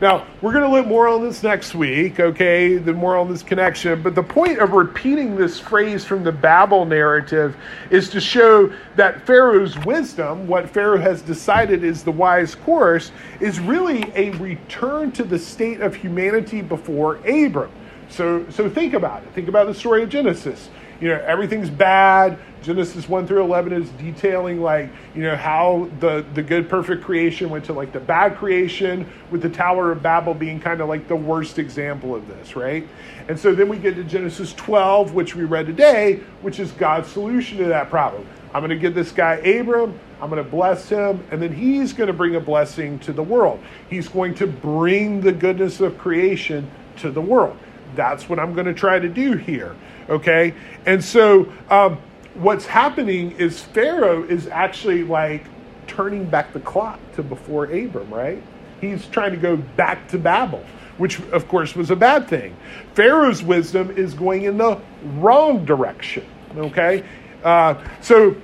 Now, 0.00 0.26
we're 0.42 0.52
going 0.52 0.68
to 0.68 0.76
look 0.76 0.88
more 0.88 1.06
on 1.06 1.22
this 1.22 1.44
next 1.44 1.72
week, 1.72 2.18
okay? 2.18 2.78
The 2.78 2.92
more 2.92 3.16
on 3.16 3.30
this 3.30 3.44
connection. 3.44 4.02
But 4.02 4.16
the 4.16 4.24
point 4.24 4.58
of 4.58 4.72
repeating 4.72 5.36
this 5.36 5.60
phrase 5.60 6.04
from 6.04 6.24
the 6.24 6.32
Babel 6.32 6.84
narrative 6.84 7.56
is 7.90 8.08
to 8.10 8.20
show 8.20 8.72
that 8.96 9.24
Pharaoh's 9.24 9.78
wisdom, 9.84 10.48
what 10.48 10.68
Pharaoh 10.68 10.98
has 10.98 11.22
decided 11.22 11.84
is 11.84 12.02
the 12.02 12.10
wise 12.10 12.56
course, 12.56 13.12
is 13.38 13.60
really 13.60 14.10
a 14.16 14.30
return 14.30 15.12
to 15.12 15.22
the 15.22 15.38
state 15.38 15.80
of 15.80 15.94
humanity 15.94 16.60
before 16.60 17.16
Abram. 17.18 17.70
So, 18.08 18.44
so 18.50 18.68
think 18.68 18.94
about 18.94 19.22
it. 19.22 19.32
Think 19.32 19.46
about 19.46 19.68
the 19.68 19.74
story 19.74 20.02
of 20.02 20.08
Genesis. 20.08 20.70
You 21.00 21.08
know, 21.08 21.22
everything's 21.24 21.70
bad. 21.70 22.36
Genesis 22.64 23.06
1 23.08 23.26
through 23.26 23.42
11 23.42 23.74
is 23.74 23.90
detailing, 23.90 24.62
like, 24.62 24.88
you 25.14 25.22
know, 25.22 25.36
how 25.36 25.90
the, 26.00 26.24
the 26.32 26.42
good, 26.42 26.68
perfect 26.68 27.04
creation 27.04 27.50
went 27.50 27.62
to, 27.66 27.74
like, 27.74 27.92
the 27.92 28.00
bad 28.00 28.36
creation, 28.36 29.06
with 29.30 29.42
the 29.42 29.50
Tower 29.50 29.92
of 29.92 30.02
Babel 30.02 30.32
being 30.32 30.58
kind 30.58 30.80
of 30.80 30.88
like 30.88 31.06
the 31.06 31.16
worst 31.16 31.58
example 31.58 32.14
of 32.14 32.26
this, 32.26 32.56
right? 32.56 32.88
And 33.28 33.38
so 33.38 33.54
then 33.54 33.68
we 33.68 33.76
get 33.76 33.96
to 33.96 34.04
Genesis 34.04 34.54
12, 34.54 35.12
which 35.12 35.34
we 35.34 35.44
read 35.44 35.66
today, 35.66 36.20
which 36.40 36.58
is 36.58 36.72
God's 36.72 37.08
solution 37.08 37.58
to 37.58 37.64
that 37.66 37.90
problem. 37.90 38.26
I'm 38.54 38.60
going 38.60 38.70
to 38.70 38.76
give 38.76 38.94
this 38.94 39.12
guy 39.12 39.34
Abram, 39.34 39.98
I'm 40.22 40.30
going 40.30 40.42
to 40.42 40.48
bless 40.48 40.88
him, 40.88 41.22
and 41.30 41.42
then 41.42 41.52
he's 41.52 41.92
going 41.92 42.06
to 42.06 42.12
bring 42.12 42.36
a 42.36 42.40
blessing 42.40 42.98
to 43.00 43.12
the 43.12 43.22
world. 43.22 43.60
He's 43.90 44.08
going 44.08 44.34
to 44.36 44.46
bring 44.46 45.20
the 45.20 45.32
goodness 45.32 45.80
of 45.80 45.98
creation 45.98 46.70
to 46.98 47.10
the 47.10 47.20
world. 47.20 47.58
That's 47.94 48.28
what 48.28 48.38
I'm 48.38 48.54
going 48.54 48.66
to 48.66 48.74
try 48.74 48.98
to 48.98 49.08
do 49.08 49.32
here. 49.32 49.76
Okay? 50.08 50.54
And 50.86 51.02
so 51.02 51.52
um, 51.68 51.98
what's 52.34 52.66
happening 52.66 53.32
is 53.32 53.60
Pharaoh 53.60 54.24
is 54.24 54.46
actually 54.48 55.04
like 55.04 55.44
turning 55.86 56.24
back 56.24 56.52
the 56.52 56.60
clock 56.60 56.98
to 57.14 57.22
before 57.22 57.66
Abram, 57.66 58.12
right? 58.12 58.42
He's 58.80 59.06
trying 59.06 59.32
to 59.32 59.36
go 59.36 59.56
back 59.56 60.08
to 60.08 60.18
Babel, 60.18 60.64
which 60.98 61.20
of 61.30 61.48
course 61.48 61.74
was 61.74 61.90
a 61.90 61.96
bad 61.96 62.28
thing. 62.28 62.56
Pharaoh's 62.94 63.42
wisdom 63.42 63.90
is 63.96 64.14
going 64.14 64.42
in 64.42 64.58
the 64.58 64.80
wrong 65.16 65.64
direction. 65.64 66.24
Okay? 66.56 67.04
Uh, 67.42 67.82
so 68.00 68.36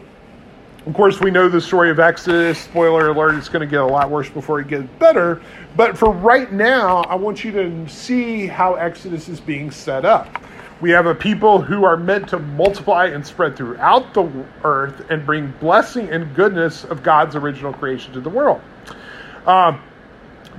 of 0.87 0.95
course, 0.95 1.21
we 1.21 1.31
know 1.31 1.49
the 1.49 1.61
story 1.61 1.91
of 1.91 2.01
Exodus. 2.01 2.59
Spoiler 2.59 3.09
alert, 3.09 3.35
it's 3.35 3.51
going 3.51 3.61
to 3.61 3.67
get 3.67 3.81
a 3.81 3.87
lot 3.87 4.09
worse 4.09 4.31
before 4.31 4.61
it 4.61 4.69
gets 4.69 4.89
better. 4.99 5.43
But 5.77 5.99
for 5.99 6.11
right 6.11 6.51
now, 6.51 7.03
I 7.03 7.17
want 7.17 7.45
you 7.45 7.53
to 7.53 7.87
see 7.87 8.47
how 8.47 8.77
Exodus 8.77 9.29
is 9.29 9.41
being 9.41 9.71
set 9.71 10.07
up. 10.07 10.43
We 10.81 10.91
have 10.91 11.07
a 11.07 11.15
people 11.15 11.61
who 11.61 11.85
are 11.85 11.97
meant 11.97 12.29
to 12.29 12.39
multiply 12.39 13.07
and 13.07 13.27
spread 13.27 13.57
throughout 13.57 14.15
the 14.15 14.31
earth 14.65 15.11
and 15.11 15.27
bring 15.27 15.53
blessing 15.61 16.09
and 16.11 16.35
goodness 16.35 16.85
of 16.85 17.03
God's 17.03 17.37
original 17.37 17.73
creation 17.73 18.13
to 18.15 18.21
the 18.21 18.31
world. 18.31 18.63
Um, 19.47 19.83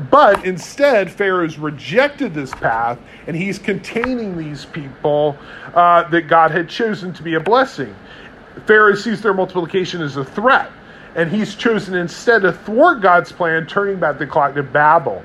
but 0.10 0.46
instead, 0.46 1.12
Pharaoh's 1.12 1.58
rejected 1.58 2.34
this 2.34 2.52
path 2.52 3.00
and 3.28 3.36
he's 3.36 3.60
containing 3.60 4.38
these 4.38 4.66
people 4.66 5.38
uh, 5.74 6.08
that 6.10 6.28
God 6.28 6.52
had 6.52 6.70
chosen 6.70 7.14
to 7.14 7.24
be 7.24 7.34
a 7.36 7.40
blessing. 7.40 7.96
Pharaoh 8.66 8.96
sees 8.96 9.22
their 9.22 9.34
multiplication 9.34 10.02
as 10.02 10.18
a 10.18 10.26
threat, 10.26 10.72
and 11.16 11.32
he's 11.32 11.56
chosen 11.56 11.96
instead 11.96 12.42
to 12.42 12.52
thwart 12.52 13.02
God's 13.02 13.32
plan, 13.32 13.66
turning 13.66 14.00
back 14.00 14.18
the 14.18 14.28
clock 14.28 14.56
to 14.56 14.64
Babel. 14.64 15.24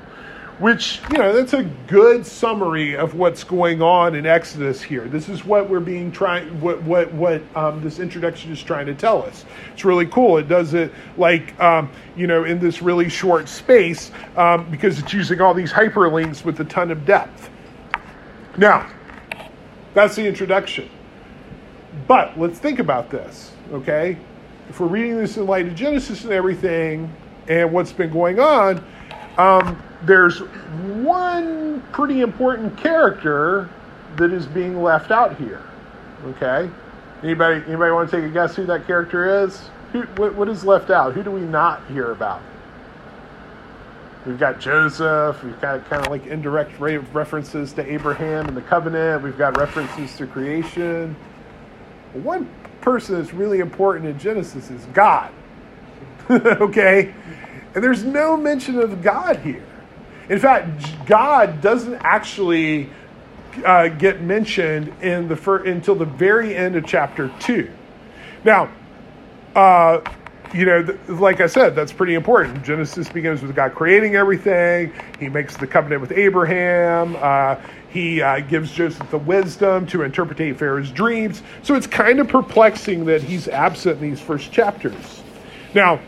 Which, 0.59 1.01
you 1.11 1.19
know, 1.19 1.33
that's 1.33 1.53
a 1.53 1.63
good 1.85 2.25
summary 2.25 2.95
of 2.95 3.13
what's 3.13 3.43
going 3.43 3.79
on 3.79 4.15
in 4.15 4.25
Exodus 4.25 4.81
here. 4.81 5.07
This 5.07 5.29
is 5.29 5.45
what 5.45 5.69
we're 5.69 5.79
being 5.79 6.11
trying, 6.11 6.59
what 6.59 6.81
what 6.81 7.13
what 7.13 7.43
um, 7.55 7.83
this 7.83 7.99
introduction 7.99 8.51
is 8.51 8.63
trying 8.63 8.87
to 8.87 8.95
tell 8.95 9.21
us. 9.21 9.45
It's 9.73 9.85
really 9.85 10.07
cool. 10.07 10.39
It 10.39 10.47
does 10.47 10.73
it 10.73 10.91
like, 11.15 11.59
um, 11.59 11.91
you 12.15 12.25
know, 12.25 12.45
in 12.45 12.57
this 12.57 12.81
really 12.81 13.07
short 13.07 13.47
space 13.47 14.11
um, 14.35 14.67
because 14.71 14.97
it's 14.97 15.13
using 15.13 15.41
all 15.41 15.53
these 15.53 15.71
hyperlinks 15.71 16.43
with 16.43 16.59
a 16.59 16.65
ton 16.65 16.89
of 16.89 17.05
depth. 17.05 17.51
Now, 18.57 18.89
that's 19.93 20.15
the 20.15 20.27
introduction. 20.27 20.89
But 22.07 22.39
let's 22.39 22.57
think 22.57 22.79
about 22.79 23.11
this, 23.11 23.51
okay? 23.71 24.17
If 24.69 24.79
we're 24.79 24.87
reading 24.87 25.17
this 25.17 25.37
in 25.37 25.45
light 25.45 25.67
of 25.67 25.75
Genesis 25.75 26.23
and 26.23 26.33
everything 26.33 27.13
and 27.47 27.71
what's 27.71 27.91
been 27.91 28.11
going 28.11 28.39
on, 28.39 28.83
um, 29.37 29.81
there's 30.03 30.39
one 30.39 31.81
pretty 31.91 32.21
important 32.21 32.77
character 32.77 33.69
that 34.17 34.31
is 34.31 34.45
being 34.45 34.81
left 34.81 35.11
out 35.11 35.37
here. 35.37 35.63
Okay? 36.25 36.69
Anybody 37.23 37.63
anybody 37.67 37.91
want 37.91 38.09
to 38.09 38.15
take 38.15 38.29
a 38.29 38.33
guess 38.33 38.55
who 38.55 38.65
that 38.65 38.85
character 38.85 39.43
is? 39.43 39.69
Who, 39.93 40.01
what, 40.01 40.35
what 40.35 40.49
is 40.49 40.63
left 40.63 40.89
out? 40.89 41.13
Who 41.13 41.23
do 41.23 41.31
we 41.31 41.41
not 41.41 41.85
hear 41.87 42.11
about? 42.11 42.41
We've 44.25 44.37
got 44.37 44.59
Joseph. 44.59 45.41
We've 45.43 45.59
got 45.61 45.87
kind 45.89 46.05
of 46.05 46.11
like 46.11 46.25
indirect 46.27 46.77
references 46.79 47.71
to 47.73 47.91
Abraham 47.91 48.47
and 48.47 48.57
the 48.57 48.61
covenant. 48.61 49.23
We've 49.23 49.37
got 49.37 49.57
references 49.57 50.17
to 50.17 50.27
creation. 50.27 51.15
One 52.13 52.49
person 52.81 53.15
that's 53.15 53.33
really 53.33 53.59
important 53.59 54.05
in 54.05 54.19
Genesis 54.19 54.69
is 54.69 54.83
God. 54.93 55.31
okay? 56.29 57.13
And 57.75 57.83
there's 57.83 58.03
no 58.03 58.37
mention 58.37 58.79
of 58.79 59.01
God 59.01 59.37
here. 59.37 59.63
In 60.29 60.39
fact, 60.39 61.05
God 61.05 61.61
doesn't 61.61 61.95
actually 61.95 62.89
uh, 63.65 63.87
get 63.87 64.21
mentioned 64.21 64.93
in 65.01 65.27
the 65.27 65.35
fir- 65.35 65.65
until 65.65 65.95
the 65.95 66.05
very 66.05 66.55
end 66.55 66.75
of 66.75 66.85
chapter 66.85 67.31
2. 67.39 67.71
Now, 68.43 68.69
uh, 69.55 70.01
you 70.53 70.65
know, 70.65 70.83
th- 70.83 70.99
like 71.07 71.41
I 71.41 71.47
said, 71.47 71.75
that's 71.75 71.91
pretty 71.91 72.13
important. 72.13 72.63
Genesis 72.63 73.09
begins 73.09 73.41
with 73.41 73.55
God 73.55 73.73
creating 73.73 74.15
everything. 74.15 74.93
He 75.19 75.29
makes 75.29 75.57
the 75.57 75.67
covenant 75.67 76.01
with 76.01 76.11
Abraham. 76.11 77.15
Uh, 77.19 77.55
he 77.89 78.21
uh, 78.21 78.39
gives 78.41 78.71
Joseph 78.71 79.09
the 79.09 79.17
wisdom 79.17 79.85
to 79.87 80.03
interpret 80.03 80.57
Pharaoh's 80.57 80.91
dreams. 80.91 81.41
So 81.63 81.75
it's 81.75 81.87
kind 81.87 82.19
of 82.19 82.27
perplexing 82.27 83.05
that 83.05 83.23
he's 83.23 83.47
absent 83.47 84.01
in 84.01 84.09
these 84.09 84.21
first 84.21 84.51
chapters. 84.51 85.23
Now, 85.73 85.99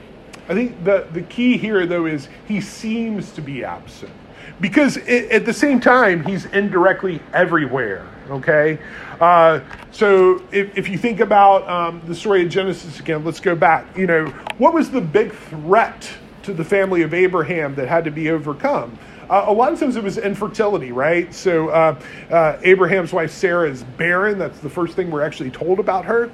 I 0.49 0.55
think 0.55 0.83
the, 0.83 1.07
the 1.13 1.21
key 1.21 1.57
here, 1.57 1.85
though, 1.85 2.07
is 2.07 2.27
he 2.47 2.59
seems 2.59 3.31
to 3.33 3.41
be 3.41 3.63
absent 3.63 4.11
because 4.59 4.97
it, 4.97 5.31
at 5.31 5.45
the 5.45 5.53
same 5.53 5.79
time, 5.79 6.25
he's 6.25 6.45
indirectly 6.45 7.21
everywhere. 7.33 8.07
Okay? 8.29 8.79
Uh, 9.21 9.59
so 9.91 10.43
if, 10.51 10.75
if 10.75 10.89
you 10.89 10.97
think 10.97 11.19
about 11.19 11.69
um, 11.69 12.01
the 12.05 12.15
story 12.15 12.43
of 12.43 12.49
Genesis 12.49 12.99
again, 12.99 13.23
let's 13.23 13.39
go 13.39 13.55
back. 13.55 13.95
You 13.95 14.07
know, 14.07 14.25
what 14.57 14.73
was 14.73 14.89
the 14.89 15.01
big 15.01 15.33
threat 15.33 16.09
to 16.43 16.53
the 16.53 16.65
family 16.65 17.03
of 17.03 17.13
Abraham 17.13 17.75
that 17.75 17.87
had 17.87 18.03
to 18.05 18.11
be 18.11 18.31
overcome? 18.31 18.97
Uh, 19.29 19.45
a 19.47 19.53
lot 19.53 19.71
of 19.71 19.79
times 19.79 19.95
it 19.95 20.03
was 20.03 20.17
infertility, 20.17 20.91
right? 20.91 21.33
So 21.33 21.69
uh, 21.69 21.99
uh, 22.31 22.57
Abraham's 22.63 23.13
wife 23.13 23.31
Sarah 23.31 23.69
is 23.69 23.83
barren. 23.83 24.39
That's 24.39 24.59
the 24.59 24.69
first 24.69 24.95
thing 24.95 25.11
we're 25.11 25.21
actually 25.21 25.51
told 25.51 25.79
about 25.79 26.05
her. 26.05 26.31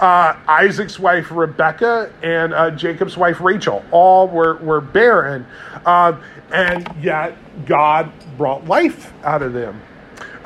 Uh, 0.00 0.36
Isaac's 0.46 0.98
wife 0.98 1.30
Rebecca 1.30 2.12
and 2.22 2.54
uh, 2.54 2.70
Jacob's 2.70 3.16
wife 3.16 3.40
Rachel 3.40 3.84
all 3.90 4.28
were, 4.28 4.56
were 4.58 4.80
barren. 4.80 5.46
Uh, 5.84 6.20
and 6.52 6.88
yet 7.00 7.36
God 7.66 8.12
brought 8.36 8.64
life 8.66 9.12
out 9.24 9.42
of 9.42 9.52
them. 9.52 9.80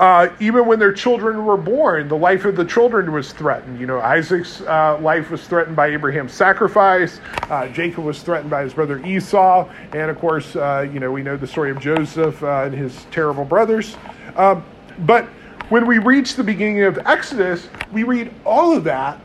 Uh, 0.00 0.34
even 0.40 0.64
when 0.64 0.78
their 0.78 0.94
children 0.94 1.44
were 1.44 1.58
born, 1.58 2.08
the 2.08 2.16
life 2.16 2.46
of 2.46 2.56
the 2.56 2.64
children 2.64 3.12
was 3.12 3.34
threatened. 3.34 3.78
You 3.78 3.86
know, 3.86 4.00
Isaac's 4.00 4.62
uh, 4.62 4.98
life 4.98 5.30
was 5.30 5.46
threatened 5.46 5.76
by 5.76 5.88
Abraham's 5.88 6.32
sacrifice. 6.32 7.20
Uh, 7.50 7.68
Jacob 7.68 8.04
was 8.04 8.22
threatened 8.22 8.48
by 8.48 8.62
his 8.62 8.72
brother 8.72 9.04
Esau, 9.04 9.68
and 9.92 10.10
of 10.10 10.18
course, 10.18 10.56
uh, 10.56 10.88
you 10.90 11.00
know, 11.00 11.12
we 11.12 11.22
know 11.22 11.36
the 11.36 11.46
story 11.46 11.70
of 11.70 11.78
Joseph 11.80 12.42
uh, 12.42 12.62
and 12.64 12.74
his 12.74 13.04
terrible 13.10 13.44
brothers. 13.44 13.98
Um, 14.36 14.64
but 15.00 15.26
when 15.68 15.86
we 15.86 15.98
reach 15.98 16.34
the 16.34 16.44
beginning 16.44 16.84
of 16.84 16.98
Exodus, 17.04 17.68
we 17.92 18.02
read 18.02 18.32
all 18.46 18.74
of 18.74 18.84
that. 18.84 19.20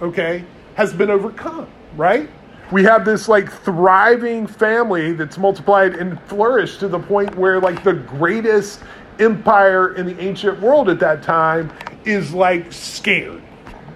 Okay, 0.00 0.44
has 0.76 0.92
been 0.92 1.10
overcome, 1.10 1.66
right? 1.96 2.30
we 2.70 2.82
have 2.82 3.04
this 3.04 3.28
like 3.28 3.50
thriving 3.50 4.46
family 4.46 5.12
that's 5.12 5.38
multiplied 5.38 5.94
and 5.94 6.20
flourished 6.24 6.80
to 6.80 6.88
the 6.88 6.98
point 6.98 7.34
where 7.34 7.60
like 7.60 7.82
the 7.82 7.94
greatest 7.94 8.82
empire 9.20 9.94
in 9.94 10.06
the 10.06 10.18
ancient 10.20 10.60
world 10.60 10.88
at 10.88 11.00
that 11.00 11.22
time 11.22 11.72
is 12.04 12.32
like 12.32 12.72
scared. 12.72 13.42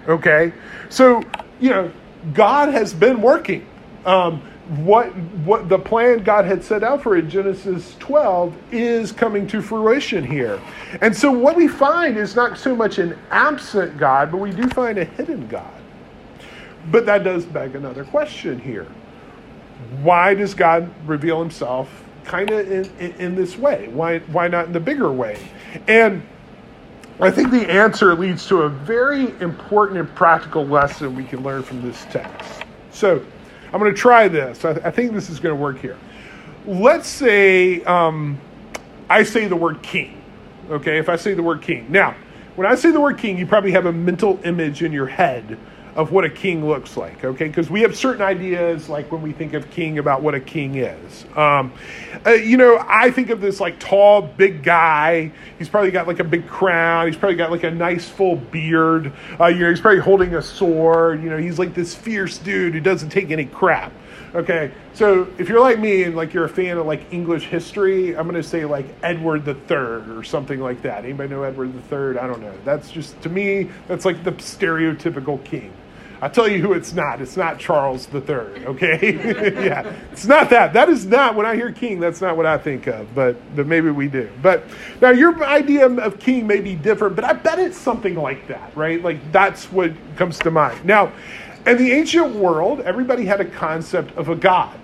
Okay? 0.07 0.53
So, 0.89 1.23
you 1.59 1.69
know, 1.69 1.91
God 2.33 2.69
has 2.69 2.93
been 2.93 3.21
working. 3.21 3.67
Um, 4.05 4.41
what 4.85 5.07
what 5.43 5.67
the 5.67 5.77
plan 5.77 6.23
God 6.23 6.45
had 6.45 6.63
set 6.63 6.83
out 6.83 7.03
for 7.03 7.17
in 7.17 7.29
Genesis 7.29 7.95
12 7.99 8.55
is 8.71 9.11
coming 9.11 9.45
to 9.47 9.61
fruition 9.61 10.23
here. 10.25 10.61
And 11.01 11.15
so 11.15 11.31
what 11.31 11.57
we 11.57 11.67
find 11.67 12.17
is 12.17 12.35
not 12.35 12.57
so 12.57 12.73
much 12.73 12.97
an 12.97 13.17
absent 13.29 13.97
God, 13.97 14.31
but 14.31 14.37
we 14.37 14.51
do 14.51 14.69
find 14.69 14.97
a 14.97 15.03
hidden 15.03 15.47
God. 15.47 15.73
But 16.91 17.05
that 17.07 17.23
does 17.23 17.45
beg 17.45 17.75
another 17.75 18.05
question 18.05 18.59
here. 18.59 18.87
Why 20.01 20.33
does 20.33 20.53
God 20.53 20.89
reveal 21.05 21.39
himself 21.39 22.02
kind 22.25 22.49
of 22.51 22.71
in, 22.71 22.85
in, 22.99 23.11
in 23.19 23.35
this 23.35 23.57
way? 23.57 23.87
Why 23.89 24.19
why 24.19 24.47
not 24.47 24.67
in 24.67 24.73
the 24.73 24.79
bigger 24.79 25.11
way? 25.11 25.37
And 25.87 26.21
I 27.19 27.31
think 27.31 27.51
the 27.51 27.69
answer 27.69 28.15
leads 28.15 28.47
to 28.47 28.63
a 28.63 28.69
very 28.69 29.29
important 29.39 29.99
and 29.99 30.15
practical 30.15 30.65
lesson 30.65 31.15
we 31.15 31.23
can 31.23 31.43
learn 31.43 31.63
from 31.63 31.81
this 31.81 32.05
text. 32.05 32.63
So, 32.91 33.23
I'm 33.71 33.79
going 33.79 33.93
to 33.93 33.99
try 33.99 34.27
this. 34.27 34.65
I, 34.65 34.71
I 34.71 34.91
think 34.91 35.13
this 35.13 35.29
is 35.29 35.39
going 35.39 35.55
to 35.55 35.61
work 35.61 35.79
here. 35.79 35.97
Let's 36.65 37.07
say 37.07 37.83
um, 37.83 38.39
I 39.09 39.23
say 39.23 39.47
the 39.47 39.55
word 39.55 39.81
king. 39.81 40.21
Okay, 40.69 40.97
if 40.97 41.09
I 41.09 41.15
say 41.15 41.33
the 41.33 41.43
word 41.43 41.61
king. 41.61 41.85
Now, 41.89 42.15
when 42.55 42.67
I 42.67 42.75
say 42.75 42.91
the 42.91 43.01
word 43.01 43.17
king, 43.17 43.37
you 43.37 43.45
probably 43.45 43.71
have 43.71 43.85
a 43.85 43.91
mental 43.91 44.39
image 44.43 44.83
in 44.83 44.91
your 44.91 45.07
head 45.07 45.57
of 45.95 46.11
what 46.11 46.25
a 46.25 46.29
king 46.29 46.65
looks 46.65 46.97
like, 46.97 47.23
okay? 47.23 47.47
Because 47.47 47.69
we 47.69 47.81
have 47.81 47.95
certain 47.95 48.21
ideas, 48.21 48.89
like 48.89 49.11
when 49.11 49.21
we 49.21 49.31
think 49.31 49.53
of 49.53 49.69
king, 49.69 49.99
about 49.99 50.21
what 50.21 50.33
a 50.33 50.39
king 50.39 50.75
is. 50.75 51.25
Um, 51.35 51.73
uh, 52.25 52.31
you 52.31 52.57
know, 52.57 52.83
I 52.87 53.11
think 53.11 53.29
of 53.29 53.41
this 53.41 53.59
like 53.59 53.79
tall, 53.79 54.21
big 54.21 54.63
guy. 54.63 55.31
He's 55.59 55.69
probably 55.69 55.91
got 55.91 56.07
like 56.07 56.19
a 56.19 56.23
big 56.23 56.47
crown. 56.47 57.07
He's 57.07 57.17
probably 57.17 57.35
got 57.35 57.51
like 57.51 57.63
a 57.63 57.71
nice 57.71 58.07
full 58.07 58.37
beard. 58.37 59.11
Uh, 59.39 59.47
you 59.47 59.59
know, 59.59 59.69
he's 59.69 59.81
probably 59.81 59.99
holding 60.01 60.35
a 60.35 60.41
sword. 60.41 61.21
You 61.21 61.29
know, 61.29 61.37
he's 61.37 61.59
like 61.59 61.73
this 61.73 61.93
fierce 61.93 62.37
dude 62.39 62.73
who 62.73 62.79
doesn't 62.79 63.09
take 63.09 63.29
any 63.31 63.45
crap. 63.45 63.91
Okay, 64.35 64.71
so 64.95 65.27
if 65.37 65.47
you're 65.47 65.59
like 65.59 65.77
me 65.77 66.03
and 66.03 66.15
like 66.15 66.33
you're 66.33 66.45
a 66.45 66.49
fan 66.49 66.79
of 66.79 66.87
like 66.87 67.13
English 67.13 67.45
history, 67.45 68.17
I'm 68.17 68.25
gonna 68.25 68.41
say 68.41 68.65
like 68.65 68.87
Edward 69.03 69.45
the 69.45 69.53
Third 69.53 70.09
or 70.09 70.23
something 70.23 70.59
like 70.59 70.81
that. 70.81 71.03
Anybody 71.03 71.29
know 71.29 71.43
Edward 71.43 71.71
the 71.73 71.81
Third? 71.83 72.17
I 72.17 72.25
don't 72.25 72.41
know. 72.41 72.53
That's 72.65 72.89
just 72.89 73.21
to 73.21 73.29
me, 73.29 73.69
that's 73.87 74.05
like 74.05 74.23
the 74.23 74.31
stereotypical 74.31 75.43
king. 75.43 75.71
I'll 76.23 76.29
tell 76.29 76.47
you 76.47 76.61
who 76.61 76.71
it's 76.71 76.93
not. 76.93 77.19
It's 77.19 77.35
not 77.35 77.59
Charles 77.59 78.07
III, 78.13 78.65
okay? 78.65 79.13
yeah, 79.65 79.93
it's 80.09 80.25
not 80.25 80.49
that. 80.51 80.71
That 80.71 80.87
is 80.87 81.05
not, 81.05 81.35
when 81.35 81.45
I 81.45 81.53
hear 81.53 81.69
king, 81.73 81.99
that's 81.99 82.21
not 82.21 82.37
what 82.37 82.45
I 82.45 82.57
think 82.57 82.87
of, 82.87 83.13
but, 83.13 83.35
but 83.57 83.67
maybe 83.67 83.89
we 83.89 84.07
do. 84.07 84.29
But 84.41 84.63
now 85.01 85.09
your 85.09 85.43
idea 85.43 85.85
of 85.85 86.19
king 86.19 86.47
may 86.47 86.61
be 86.61 86.75
different, 86.75 87.17
but 87.17 87.25
I 87.25 87.33
bet 87.33 87.59
it's 87.59 87.77
something 87.77 88.15
like 88.15 88.47
that, 88.47 88.71
right? 88.73 89.03
Like 89.03 89.33
that's 89.33 89.69
what 89.69 89.91
comes 90.15 90.39
to 90.39 90.49
mind. 90.49 90.85
Now, 90.85 91.11
in 91.65 91.77
the 91.77 91.91
ancient 91.91 92.33
world, 92.33 92.79
everybody 92.79 93.25
had 93.25 93.41
a 93.41 93.45
concept 93.45 94.15
of 94.15 94.29
a 94.29 94.35
god, 94.35 94.79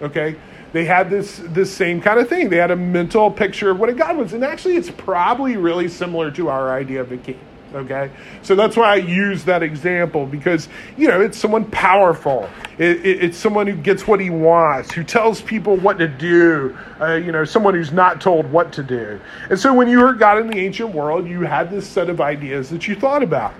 okay? 0.00 0.36
They 0.72 0.86
had 0.86 1.10
this, 1.10 1.42
this 1.44 1.70
same 1.70 2.00
kind 2.00 2.18
of 2.18 2.30
thing. 2.30 2.48
They 2.48 2.56
had 2.56 2.70
a 2.70 2.76
mental 2.76 3.30
picture 3.30 3.68
of 3.68 3.78
what 3.78 3.90
a 3.90 3.94
god 3.94 4.16
was. 4.16 4.32
And 4.32 4.42
actually, 4.42 4.76
it's 4.76 4.90
probably 4.90 5.58
really 5.58 5.88
similar 5.88 6.30
to 6.30 6.48
our 6.48 6.72
idea 6.72 7.02
of 7.02 7.12
a 7.12 7.18
king. 7.18 7.40
Okay, 7.74 8.10
so 8.40 8.54
that's 8.54 8.78
why 8.78 8.92
I 8.92 8.96
use 8.96 9.44
that 9.44 9.62
example 9.62 10.24
because 10.24 10.70
you 10.96 11.06
know 11.06 11.20
it's 11.20 11.36
someone 11.36 11.66
powerful. 11.66 12.48
It, 12.78 13.04
it, 13.04 13.24
it's 13.24 13.36
someone 13.36 13.66
who 13.66 13.76
gets 13.76 14.06
what 14.06 14.20
he 14.20 14.30
wants, 14.30 14.90
who 14.90 15.04
tells 15.04 15.42
people 15.42 15.76
what 15.76 15.98
to 15.98 16.08
do. 16.08 16.76
Uh, 16.98 17.14
you 17.14 17.30
know, 17.30 17.44
someone 17.44 17.74
who's 17.74 17.92
not 17.92 18.22
told 18.22 18.50
what 18.50 18.72
to 18.72 18.82
do. 18.82 19.20
And 19.50 19.58
so 19.58 19.74
when 19.74 19.86
you 19.86 20.00
heard 20.00 20.18
God 20.18 20.38
in 20.38 20.46
the 20.46 20.58
ancient 20.58 20.94
world, 20.94 21.28
you 21.28 21.42
had 21.42 21.70
this 21.70 21.86
set 21.86 22.08
of 22.08 22.22
ideas 22.22 22.70
that 22.70 22.88
you 22.88 22.94
thought 22.94 23.22
about. 23.22 23.52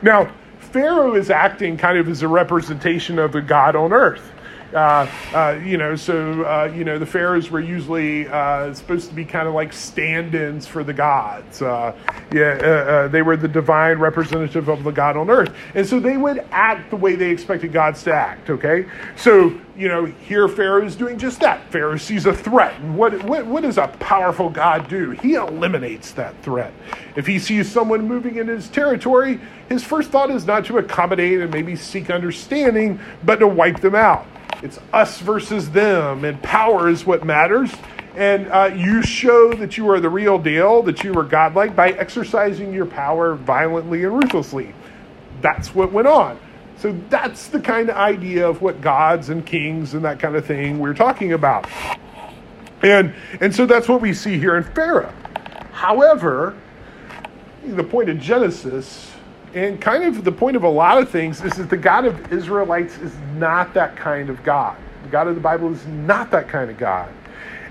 Now, 0.00 0.32
Pharaoh 0.58 1.14
is 1.14 1.28
acting 1.30 1.76
kind 1.76 1.98
of 1.98 2.08
as 2.08 2.22
a 2.22 2.28
representation 2.28 3.18
of 3.18 3.32
the 3.32 3.42
God 3.42 3.76
on 3.76 3.92
earth. 3.92 4.32
Uh, 4.72 5.10
uh, 5.34 5.60
you 5.64 5.76
know, 5.76 5.96
so 5.96 6.44
uh, 6.44 6.72
you 6.74 6.84
know 6.84 6.98
the 6.98 7.06
pharaohs 7.06 7.50
were 7.50 7.60
usually 7.60 8.24
supposed 8.72 9.08
to 9.08 9.14
be 9.14 9.24
kind 9.24 9.48
of 9.48 9.54
like 9.54 9.72
stand-ins 9.72 10.66
for 10.66 10.84
the 10.84 10.92
gods. 10.92 11.60
Yeah, 11.60 13.08
they 13.10 13.22
were 13.22 13.36
the 13.36 13.48
divine 13.48 13.98
representative 13.98 14.68
of 14.68 14.84
the 14.84 14.92
God 14.92 15.16
on 15.16 15.28
earth, 15.28 15.52
and 15.74 15.86
so 15.86 15.98
they 15.98 16.16
would 16.16 16.44
act 16.52 16.90
the 16.90 16.96
way 16.96 17.16
they 17.16 17.30
expected 17.30 17.72
gods 17.72 18.02
to 18.04 18.12
act. 18.12 18.50
Okay, 18.50 18.86
so 19.16 19.58
you 19.76 19.88
know 19.88 20.04
here 20.04 20.46
Pharaoh 20.46 20.84
is 20.84 20.94
doing 20.94 21.18
just 21.18 21.40
that. 21.40 21.68
Pharaoh 21.72 21.96
sees 21.96 22.26
a 22.26 22.32
threat, 22.32 22.78
and 22.80 22.96
what 22.96 23.20
what, 23.24 23.46
what 23.46 23.62
does 23.62 23.78
a 23.78 23.88
powerful 23.98 24.48
God 24.48 24.88
do? 24.88 25.10
He 25.10 25.34
eliminates 25.34 26.12
that 26.12 26.40
threat. 26.42 26.72
If 27.16 27.26
he 27.26 27.40
sees 27.40 27.70
someone 27.70 28.06
moving 28.06 28.36
in 28.36 28.46
his 28.46 28.68
territory, 28.68 29.40
his 29.68 29.82
first 29.82 30.10
thought 30.10 30.30
is 30.30 30.46
not 30.46 30.64
to 30.66 30.78
accommodate 30.78 31.40
and 31.40 31.52
maybe 31.52 31.74
seek 31.74 32.08
understanding, 32.08 33.00
but 33.24 33.36
to 33.36 33.48
wipe 33.48 33.80
them 33.80 33.96
out. 33.96 34.26
It's 34.62 34.78
us 34.92 35.20
versus 35.20 35.70
them, 35.70 36.24
and 36.24 36.42
power 36.42 36.88
is 36.88 37.06
what 37.06 37.24
matters. 37.24 37.72
And 38.16 38.48
uh, 38.48 38.72
you 38.74 39.02
show 39.02 39.52
that 39.54 39.76
you 39.76 39.88
are 39.90 40.00
the 40.00 40.10
real 40.10 40.38
deal, 40.38 40.82
that 40.82 41.04
you 41.04 41.16
are 41.18 41.24
godlike, 41.24 41.76
by 41.76 41.92
exercising 41.92 42.72
your 42.74 42.86
power 42.86 43.34
violently 43.36 44.04
and 44.04 44.14
ruthlessly. 44.14 44.74
That's 45.40 45.74
what 45.74 45.92
went 45.92 46.08
on. 46.08 46.38
So 46.76 46.98
that's 47.08 47.48
the 47.48 47.60
kind 47.60 47.90
of 47.90 47.96
idea 47.96 48.48
of 48.48 48.62
what 48.62 48.80
gods 48.80 49.28
and 49.28 49.44
kings 49.44 49.94
and 49.94 50.04
that 50.04 50.18
kind 50.18 50.34
of 50.34 50.46
thing 50.46 50.78
we're 50.78 50.94
talking 50.94 51.34
about. 51.34 51.68
And, 52.82 53.14
and 53.40 53.54
so 53.54 53.66
that's 53.66 53.88
what 53.88 54.00
we 54.00 54.14
see 54.14 54.38
here 54.38 54.56
in 54.56 54.64
Pharaoh. 54.64 55.12
However, 55.72 56.56
the 57.64 57.84
point 57.84 58.08
of 58.08 58.18
Genesis 58.18 59.10
and 59.54 59.80
kind 59.80 60.04
of 60.04 60.24
the 60.24 60.32
point 60.32 60.56
of 60.56 60.64
a 60.64 60.68
lot 60.68 60.98
of 60.98 61.10
things 61.10 61.42
is 61.42 61.54
that 61.54 61.70
the 61.70 61.76
God 61.76 62.04
of 62.04 62.32
Israelites 62.32 62.98
is 62.98 63.12
not 63.34 63.74
that 63.74 63.96
kind 63.96 64.30
of 64.30 64.42
God. 64.44 64.76
The 65.02 65.08
God 65.08 65.26
of 65.26 65.34
the 65.34 65.40
Bible 65.40 65.72
is 65.72 65.86
not 65.86 66.30
that 66.30 66.48
kind 66.48 66.70
of 66.70 66.78
God. 66.78 67.12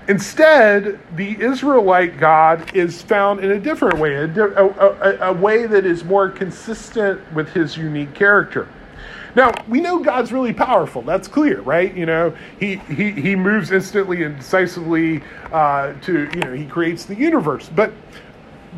Instead, 0.08 0.98
the 1.14 1.40
Israelite 1.40 2.18
God 2.18 2.74
is 2.74 3.00
found 3.00 3.44
in 3.44 3.52
a 3.52 3.60
different 3.60 3.98
way, 3.98 4.14
a, 4.14 4.26
a, 4.26 5.30
a, 5.30 5.32
way 5.32 5.66
that 5.66 5.86
is 5.86 6.04
more 6.04 6.28
consistent 6.28 7.20
with 7.32 7.48
his 7.50 7.76
unique 7.76 8.12
character. 8.14 8.66
Now, 9.36 9.52
we 9.68 9.80
know 9.80 10.00
God's 10.00 10.32
really 10.32 10.52
powerful. 10.52 11.02
That's 11.02 11.28
clear, 11.28 11.60
right? 11.60 11.94
You 11.94 12.06
know, 12.06 12.34
he, 12.58 12.76
he, 12.76 13.12
he 13.12 13.36
moves 13.36 13.70
instantly 13.70 14.24
and 14.24 14.36
decisively 14.36 15.22
uh, 15.52 15.92
to, 16.02 16.28
you 16.34 16.40
know, 16.40 16.52
he 16.52 16.66
creates 16.66 17.04
the 17.04 17.14
universe. 17.14 17.70
But 17.72 17.92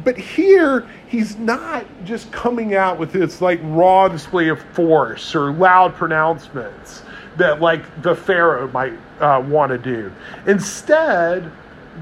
but 0.04 0.16
here, 0.16 0.88
he's 1.08 1.36
not 1.36 1.84
just 2.04 2.32
coming 2.32 2.74
out 2.74 2.98
with 2.98 3.12
this 3.12 3.40
like 3.40 3.60
raw 3.62 4.08
display 4.08 4.48
of 4.48 4.60
force 4.74 5.34
or 5.34 5.52
loud 5.52 5.94
pronouncements 5.94 7.02
that 7.36 7.60
like 7.60 8.02
the 8.02 8.14
Pharaoh 8.14 8.68
might 8.68 8.94
uh, 9.20 9.42
want 9.46 9.70
to 9.70 9.78
do. 9.78 10.12
Instead, 10.46 11.50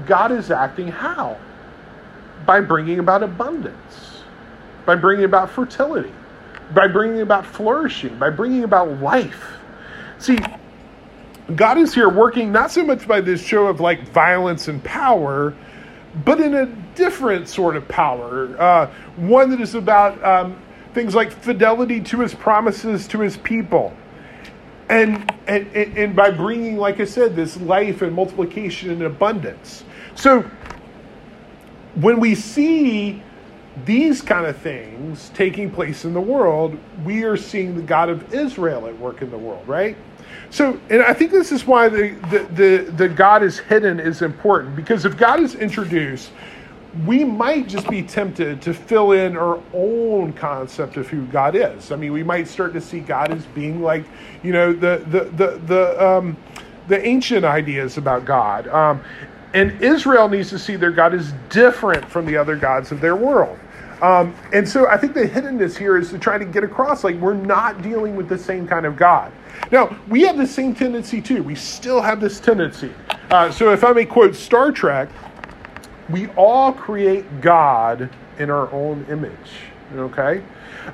God 0.05 0.31
is 0.31 0.51
acting 0.51 0.87
how? 0.87 1.37
By 2.45 2.61
bringing 2.61 2.99
about 2.99 3.23
abundance, 3.23 4.21
by 4.85 4.95
bringing 4.95 5.25
about 5.25 5.49
fertility, 5.49 6.13
by 6.73 6.87
bringing 6.87 7.21
about 7.21 7.45
flourishing, 7.45 8.17
by 8.17 8.29
bringing 8.29 8.63
about 8.63 9.01
life. 9.01 9.57
See, 10.17 10.37
God 11.55 11.77
is 11.77 11.93
here 11.93 12.09
working 12.09 12.53
not 12.53 12.71
so 12.71 12.85
much 12.85 13.05
by 13.05 13.19
this 13.19 13.41
show 13.41 13.67
of 13.67 13.81
like 13.81 14.07
violence 14.09 14.69
and 14.69 14.81
power 14.81 15.53
but 16.25 16.41
in 16.41 16.53
a 16.55 16.65
different 16.95 17.47
sort 17.47 17.75
of 17.75 17.87
power, 17.87 18.55
uh, 18.59 18.87
one 19.15 19.49
that 19.49 19.61
is 19.61 19.75
about 19.75 20.23
um, 20.23 20.61
things 20.93 21.15
like 21.15 21.31
fidelity 21.31 22.01
to 22.01 22.19
his 22.19 22.33
promises 22.33 23.07
to 23.07 23.19
his 23.19 23.37
people. 23.37 23.93
And, 24.89 25.33
and, 25.47 25.67
and 25.73 26.15
by 26.15 26.31
bringing, 26.31 26.77
like 26.77 26.99
I 26.99 27.05
said, 27.05 27.35
this 27.35 27.55
life 27.61 28.01
and 28.01 28.13
multiplication 28.13 28.89
and 28.89 29.03
abundance. 29.03 29.85
So 30.15 30.43
when 31.95 32.19
we 32.19 32.35
see 32.35 33.23
these 33.85 34.21
kind 34.21 34.45
of 34.45 34.57
things 34.57 35.31
taking 35.33 35.71
place 35.71 36.03
in 36.03 36.13
the 36.13 36.21
world, 36.21 36.77
we 37.05 37.23
are 37.23 37.37
seeing 37.37 37.75
the 37.75 37.81
God 37.81 38.09
of 38.09 38.33
Israel 38.33 38.85
at 38.87 38.97
work 38.99 39.21
in 39.21 39.31
the 39.31 39.37
world, 39.37 39.65
right? 39.67 39.95
So, 40.49 40.79
and 40.89 41.01
I 41.01 41.13
think 41.13 41.31
this 41.31 41.53
is 41.53 41.65
why 41.65 41.87
the, 41.87 42.09
the, 42.29 42.39
the, 42.53 42.91
the 42.91 43.09
God 43.09 43.43
is 43.43 43.59
hidden 43.59 43.99
is 43.99 44.21
important 44.21 44.75
because 44.75 45.05
if 45.05 45.17
God 45.17 45.39
is 45.39 45.55
introduced, 45.55 46.31
we 47.05 47.23
might 47.23 47.67
just 47.67 47.89
be 47.89 48.01
tempted 48.01 48.61
to 48.63 48.73
fill 48.73 49.13
in 49.13 49.37
our 49.37 49.61
own 49.73 50.33
concept 50.33 50.97
of 50.97 51.07
who 51.07 51.25
God 51.27 51.55
is. 51.55 51.91
I 51.91 51.95
mean, 51.95 52.11
we 52.11 52.23
might 52.23 52.47
start 52.47 52.73
to 52.73 52.81
see 52.81 52.99
God 52.99 53.31
as 53.31 53.45
being 53.47 53.81
like, 53.81 54.05
you 54.43 54.51
know, 54.51 54.73
the 54.73 55.03
the 55.09 55.25
the 55.25 55.57
the 55.65 56.05
um, 56.05 56.37
the 56.87 57.05
ancient 57.05 57.45
ideas 57.45 57.97
about 57.97 58.25
God. 58.25 58.67
Um, 58.67 59.01
and 59.53 59.81
Israel 59.81 60.29
needs 60.29 60.49
to 60.49 60.59
see 60.59 60.75
their 60.75 60.91
God 60.91 61.13
is 61.13 61.33
different 61.49 62.09
from 62.09 62.25
the 62.25 62.37
other 62.37 62.55
gods 62.55 62.91
of 62.91 63.01
their 63.01 63.15
world. 63.15 63.57
Um, 64.01 64.35
and 64.51 64.67
so 64.67 64.87
I 64.87 64.97
think 64.97 65.13
the 65.13 65.27
hiddenness 65.27 65.77
here 65.77 65.97
is 65.97 66.09
to 66.09 66.17
try 66.17 66.37
to 66.37 66.45
get 66.45 66.63
across 66.63 67.03
like 67.03 67.15
we're 67.17 67.33
not 67.33 67.81
dealing 67.81 68.15
with 68.15 68.27
the 68.27 68.37
same 68.37 68.67
kind 68.67 68.85
of 68.85 68.97
God. 68.97 69.31
Now, 69.71 69.95
we 70.07 70.21
have 70.23 70.37
the 70.37 70.47
same 70.47 70.73
tendency 70.73 71.21
too. 71.21 71.43
We 71.43 71.55
still 71.55 72.01
have 72.01 72.19
this 72.19 72.39
tendency. 72.39 72.91
Uh, 73.29 73.51
so, 73.51 73.71
if 73.71 73.83
I 73.83 73.91
may 73.91 74.05
quote 74.05 74.35
Star 74.35 74.71
Trek, 74.71 75.09
we 76.11 76.27
all 76.29 76.73
create 76.73 77.41
God 77.41 78.09
in 78.37 78.49
our 78.49 78.71
own 78.71 79.05
image. 79.09 79.31
Okay? 79.95 80.41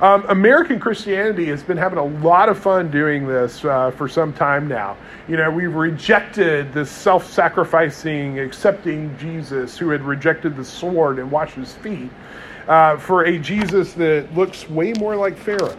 Um, 0.02 0.26
American 0.30 0.80
Christianity 0.80 1.46
has 1.46 1.64
been 1.64 1.78
having 1.78 2.00
a 2.00 2.06
lot 2.06 2.50
of 2.50 2.60
fun 2.60 2.92
doing 2.92 3.28
this 3.28 3.64
uh, 3.64 3.92
for 3.92 4.10
some 4.10 4.34
time 4.34 4.68
now. 4.68 4.98
You 5.28 5.38
know, 5.38 5.50
we've 5.50 5.74
rejected 5.74 6.74
the 6.74 6.86
self 6.86 7.30
sacrificing, 7.32 8.40
accepting 8.40 9.18
Jesus 9.18 9.78
who 9.78 9.90
had 9.90 10.02
rejected 10.02 10.58
the 10.58 10.66
sword 10.66 11.20
and 11.20 11.32
washed 11.32 11.56
his 11.56 11.74
feet 11.74 12.12
uh, 12.68 12.98
for 12.98 13.26
a 13.26 13.38
Jesus 13.40 13.94
that 13.94 14.34
looks 14.36 14.70
way 14.70 14.94
more 14.94 15.16
like 15.16 15.38
Pharaoh. 15.38 15.78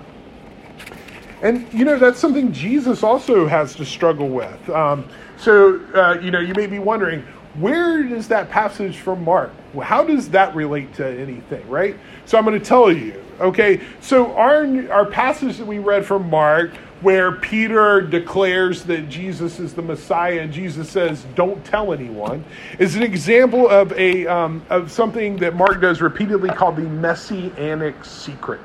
And, 1.42 1.72
you 1.72 1.84
know, 1.84 1.98
that's 1.98 2.18
something 2.18 2.52
Jesus 2.52 3.02
also 3.02 3.46
has 3.46 3.74
to 3.76 3.84
struggle 3.84 4.28
with. 4.28 4.70
Um, 4.70 5.08
so, 5.36 5.80
uh, 5.94 6.18
you 6.20 6.30
know, 6.30 6.40
you 6.40 6.52
may 6.54 6.66
be 6.66 6.80
wondering, 6.80 7.24
where 7.60 8.04
is 8.04 8.28
that 8.28 8.50
passage 8.50 8.98
from 8.98 9.24
Mark? 9.24 9.52
How 9.80 10.04
does 10.04 10.28
that 10.30 10.54
relate 10.54 10.94
to 10.94 11.06
anything, 11.06 11.68
right? 11.68 11.96
So 12.24 12.38
I'm 12.38 12.44
going 12.44 12.58
to 12.58 12.64
tell 12.64 12.90
you. 12.90 13.22
Okay, 13.40 13.80
so 14.00 14.34
our 14.34 14.66
our 14.90 15.06
passage 15.06 15.58
that 15.58 15.66
we 15.66 15.78
read 15.78 16.04
from 16.04 16.28
Mark, 16.28 16.72
where 17.02 17.32
Peter 17.32 18.00
declares 18.00 18.82
that 18.84 19.08
Jesus 19.08 19.60
is 19.60 19.74
the 19.74 19.82
Messiah, 19.82 20.40
and 20.40 20.52
Jesus 20.52 20.90
says, 20.90 21.24
"Don't 21.36 21.64
tell 21.64 21.92
anyone," 21.92 22.44
is 22.80 22.96
an 22.96 23.04
example 23.04 23.68
of 23.68 23.92
a 23.92 24.26
um, 24.26 24.62
of 24.70 24.90
something 24.90 25.36
that 25.36 25.54
Mark 25.54 25.80
does 25.80 26.00
repeatedly 26.00 26.50
called 26.50 26.76
the 26.76 26.82
messianic 26.82 28.04
secret. 28.04 28.60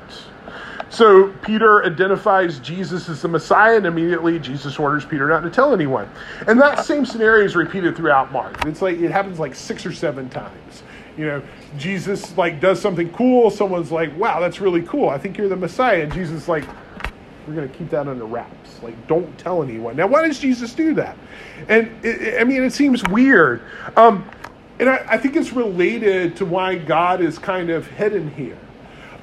So 0.94 1.32
Peter 1.42 1.84
identifies 1.84 2.60
Jesus 2.60 3.08
as 3.08 3.20
the 3.20 3.26
Messiah, 3.26 3.78
and 3.78 3.86
immediately 3.86 4.38
Jesus 4.38 4.78
orders 4.78 5.04
Peter 5.04 5.26
not 5.26 5.40
to 5.40 5.50
tell 5.50 5.74
anyone. 5.74 6.08
And 6.46 6.60
that 6.60 6.84
same 6.84 7.04
scenario 7.04 7.44
is 7.44 7.56
repeated 7.56 7.96
throughout 7.96 8.30
Mark. 8.30 8.64
It's 8.64 8.80
like 8.80 8.98
it 8.98 9.10
happens 9.10 9.40
like 9.40 9.56
six 9.56 9.84
or 9.84 9.92
seven 9.92 10.28
times. 10.28 10.84
You 11.18 11.26
know, 11.26 11.42
Jesus 11.76 12.36
like 12.38 12.60
does 12.60 12.80
something 12.80 13.10
cool. 13.12 13.50
Someone's 13.50 13.90
like, 13.90 14.16
"Wow, 14.16 14.38
that's 14.38 14.60
really 14.60 14.82
cool. 14.82 15.08
I 15.08 15.18
think 15.18 15.36
you're 15.36 15.48
the 15.48 15.56
Messiah." 15.56 16.02
And 16.02 16.12
Jesus 16.12 16.46
like, 16.46 16.64
"We're 17.48 17.54
going 17.54 17.68
to 17.68 17.76
keep 17.76 17.90
that 17.90 18.06
under 18.06 18.24
wraps. 18.24 18.80
Like, 18.80 19.08
don't 19.08 19.36
tell 19.36 19.64
anyone." 19.64 19.96
Now, 19.96 20.06
why 20.06 20.26
does 20.26 20.38
Jesus 20.38 20.74
do 20.74 20.94
that? 20.94 21.16
And 21.68 21.90
it, 22.04 22.40
I 22.40 22.44
mean, 22.44 22.62
it 22.62 22.72
seems 22.72 23.02
weird. 23.08 23.62
Um, 23.96 24.28
and 24.78 24.88
I, 24.88 25.04
I 25.08 25.18
think 25.18 25.34
it's 25.34 25.52
related 25.52 26.36
to 26.36 26.44
why 26.44 26.76
God 26.76 27.20
is 27.20 27.36
kind 27.36 27.70
of 27.70 27.88
hidden 27.88 28.30
here. 28.30 28.58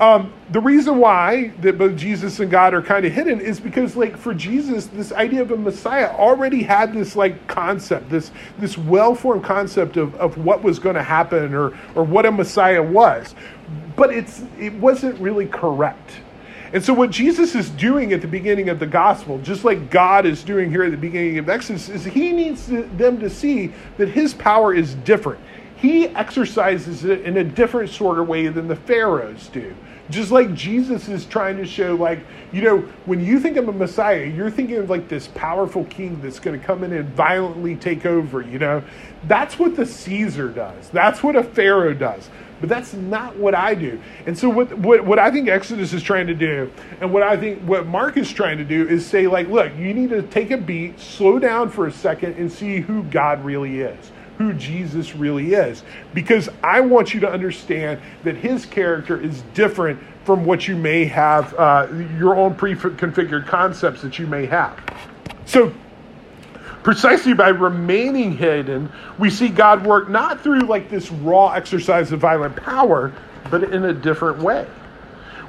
Um, 0.01 0.33
the 0.49 0.59
reason 0.59 0.97
why 0.97 1.49
that 1.61 1.77
both 1.77 1.95
Jesus 1.95 2.39
and 2.39 2.49
God 2.49 2.73
are 2.73 2.81
kind 2.81 3.05
of 3.05 3.13
hidden 3.13 3.39
is 3.39 3.59
because, 3.59 3.95
like, 3.95 4.17
for 4.17 4.33
Jesus, 4.33 4.87
this 4.87 5.11
idea 5.11 5.43
of 5.43 5.51
a 5.51 5.57
Messiah 5.57 6.07
already 6.07 6.63
had 6.63 6.91
this 6.91 7.15
like 7.15 7.47
concept, 7.47 8.09
this 8.09 8.31
this 8.57 8.79
well-formed 8.79 9.43
concept 9.43 9.97
of, 9.97 10.15
of 10.15 10.39
what 10.39 10.63
was 10.63 10.79
going 10.79 10.95
to 10.95 11.03
happen 11.03 11.53
or 11.53 11.77
or 11.93 12.03
what 12.03 12.25
a 12.25 12.31
Messiah 12.31 12.81
was, 12.81 13.35
but 13.95 14.11
it's 14.11 14.43
it 14.59 14.73
wasn't 14.73 15.19
really 15.19 15.45
correct. 15.45 16.13
And 16.73 16.83
so, 16.83 16.95
what 16.95 17.11
Jesus 17.11 17.53
is 17.53 17.69
doing 17.69 18.11
at 18.11 18.21
the 18.21 18.27
beginning 18.27 18.69
of 18.69 18.79
the 18.79 18.87
gospel, 18.87 19.37
just 19.37 19.63
like 19.63 19.91
God 19.91 20.25
is 20.25 20.41
doing 20.41 20.71
here 20.71 20.83
at 20.83 20.89
the 20.89 20.97
beginning 20.97 21.37
of 21.37 21.47
Exodus, 21.47 21.89
is 21.89 22.05
he 22.05 22.31
needs 22.31 22.65
them 22.65 23.19
to 23.19 23.29
see 23.29 23.71
that 23.97 24.09
his 24.09 24.33
power 24.33 24.73
is 24.73 24.95
different. 24.95 25.39
He 25.75 26.07
exercises 26.07 27.03
it 27.05 27.21
in 27.21 27.37
a 27.37 27.43
different 27.43 27.91
sort 27.91 28.17
of 28.17 28.27
way 28.27 28.47
than 28.47 28.67
the 28.67 28.75
Pharaohs 28.75 29.47
do. 29.49 29.75
Just 30.09 30.31
like 30.31 30.53
Jesus 30.53 31.07
is 31.07 31.25
trying 31.25 31.57
to 31.57 31.65
show, 31.65 31.95
like, 31.95 32.19
you 32.51 32.61
know, 32.61 32.79
when 33.05 33.23
you 33.23 33.39
think 33.39 33.57
of 33.57 33.67
a 33.67 33.71
Messiah, 33.71 34.25
you're 34.25 34.51
thinking 34.51 34.77
of 34.77 34.89
like 34.89 35.07
this 35.07 35.27
powerful 35.29 35.85
king 35.85 36.21
that's 36.21 36.39
going 36.39 36.59
to 36.59 36.65
come 36.65 36.83
in 36.83 36.91
and 36.91 37.07
violently 37.09 37.75
take 37.75 38.05
over, 38.05 38.41
you 38.41 38.59
know? 38.59 38.83
That's 39.27 39.57
what 39.57 39.75
the 39.75 39.85
Caesar 39.85 40.49
does. 40.49 40.89
That's 40.89 41.23
what 41.23 41.35
a 41.35 41.43
Pharaoh 41.43 41.93
does. 41.93 42.29
But 42.59 42.69
that's 42.69 42.93
not 42.93 43.35
what 43.37 43.55
I 43.55 43.73
do. 43.73 43.99
And 44.27 44.37
so 44.37 44.47
what, 44.47 44.71
what, 44.77 45.03
what 45.03 45.17
I 45.17 45.31
think 45.31 45.49
Exodus 45.49 45.93
is 45.93 46.03
trying 46.03 46.27
to 46.27 46.35
do, 46.35 46.71
and 46.99 47.11
what 47.11 47.23
I 47.23 47.35
think 47.35 47.61
what 47.63 47.87
Mark 47.87 48.17
is 48.17 48.31
trying 48.31 48.59
to 48.59 48.63
do 48.63 48.87
is 48.87 49.05
say, 49.05 49.27
like, 49.27 49.47
look, 49.47 49.75
you 49.77 49.93
need 49.93 50.11
to 50.11 50.21
take 50.21 50.51
a 50.51 50.57
beat, 50.57 50.99
slow 50.99 51.39
down 51.39 51.69
for 51.69 51.87
a 51.87 51.91
second, 51.91 52.35
and 52.35 52.51
see 52.51 52.79
who 52.79 53.03
God 53.03 53.43
really 53.43 53.81
is 53.81 54.11
who 54.41 54.53
Jesus 54.53 55.15
really 55.15 55.53
is. 55.53 55.83
Because 56.13 56.49
I 56.63 56.81
want 56.81 57.13
you 57.13 57.19
to 57.21 57.29
understand 57.29 58.01
that 58.23 58.35
his 58.35 58.65
character 58.65 59.21
is 59.21 59.41
different 59.53 59.99
from 60.25 60.45
what 60.45 60.67
you 60.67 60.75
may 60.75 61.05
have, 61.05 61.53
uh, 61.55 61.87
your 62.17 62.35
own 62.35 62.55
pre 62.55 62.75
configured 62.75 63.47
concepts 63.47 64.01
that 64.01 64.19
you 64.19 64.27
may 64.27 64.45
have. 64.45 64.79
So, 65.45 65.73
precisely 66.83 67.33
by 67.33 67.49
remaining 67.49 68.37
hidden, 68.37 68.91
we 69.17 69.29
see 69.29 69.49
God 69.49 69.85
work 69.85 70.09
not 70.09 70.41
through 70.41 70.61
like 70.61 70.89
this 70.89 71.11
raw 71.11 71.51
exercise 71.51 72.11
of 72.11 72.19
violent 72.19 72.55
power, 72.55 73.13
but 73.49 73.63
in 73.63 73.85
a 73.85 73.93
different 73.93 74.39
way. 74.39 74.67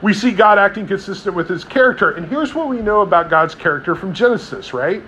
We 0.03 0.13
see 0.13 0.33
God 0.33 0.59
acting 0.59 0.89
consistent 0.89 1.35
with 1.37 1.49
his 1.49 1.63
character. 1.63 2.11
And 2.11 2.27
here's 2.27 2.55
what 2.55 2.69
we 2.69 2.79
know 2.79 3.03
about 3.03 3.31
God's 3.31 3.55
character 3.55 3.95
from 3.95 4.13
Genesis, 4.13 4.75
right? 4.75 5.01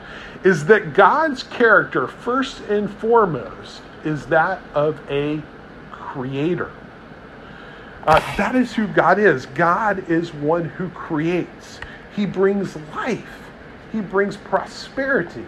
Is 0.44 0.64
that 0.66 0.94
God's 0.94 1.42
character, 1.42 2.06
first 2.06 2.60
and 2.68 2.88
foremost, 2.88 3.82
is 4.04 4.24
that 4.26 4.60
of 4.72 4.98
a 5.10 5.42
creator. 5.90 6.70
Uh, 8.06 8.20
that 8.36 8.54
is 8.54 8.72
who 8.72 8.86
God 8.86 9.18
is. 9.18 9.46
God 9.46 10.08
is 10.10 10.32
one 10.32 10.64
who 10.64 10.88
creates. 10.90 11.80
He 12.14 12.26
brings 12.26 12.76
life. 12.94 13.26
He 13.90 14.00
brings 14.00 14.36
prosperity. 14.36 15.44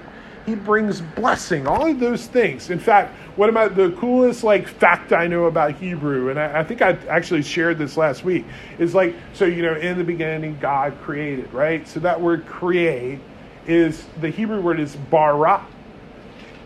He 0.47 0.55
brings 0.55 1.01
blessing. 1.01 1.67
All 1.67 1.87
of 1.91 1.99
those 1.99 2.27
things. 2.27 2.71
In 2.71 2.79
fact, 2.79 3.13
what 3.37 3.49
about 3.49 3.75
the 3.75 3.91
coolest 3.93 4.45
like 4.45 4.69
fact 4.69 5.13
I 5.13 5.27
know 5.27 5.47
about 5.47 5.73
Hebrew, 5.73 6.31
and 6.31 6.39
I, 6.39 6.61
I 6.61 6.65
think 6.65 6.83
I 6.83 6.93
actually 7.09 7.43
shared 7.43 7.79
this 7.79 7.97
last 7.97 8.25
week, 8.25 8.45
is 8.79 8.95
like 8.95 9.15
so 9.33 9.45
you 9.45 9.63
know 9.63 9.75
in 9.75 9.99
the 9.99 10.05
beginning 10.05 10.57
God 10.61 10.97
created, 11.03 11.53
right? 11.53 11.87
So 11.87 11.99
that 12.01 12.21
word 12.21 12.47
create 12.47 13.19
is 13.67 14.05
the 14.21 14.31
Hebrew 14.31 14.61
word 14.61 14.79
is 14.79 14.95
bara. 14.95 15.67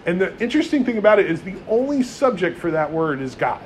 And 0.06 0.20
the 0.20 0.36
interesting 0.42 0.84
thing 0.84 0.98
about 0.98 1.18
it 1.18 1.30
is 1.30 1.42
the 1.42 1.56
only 1.68 2.02
subject 2.02 2.58
for 2.58 2.70
that 2.70 2.92
word 2.92 3.20
is 3.20 3.34
God. 3.34 3.62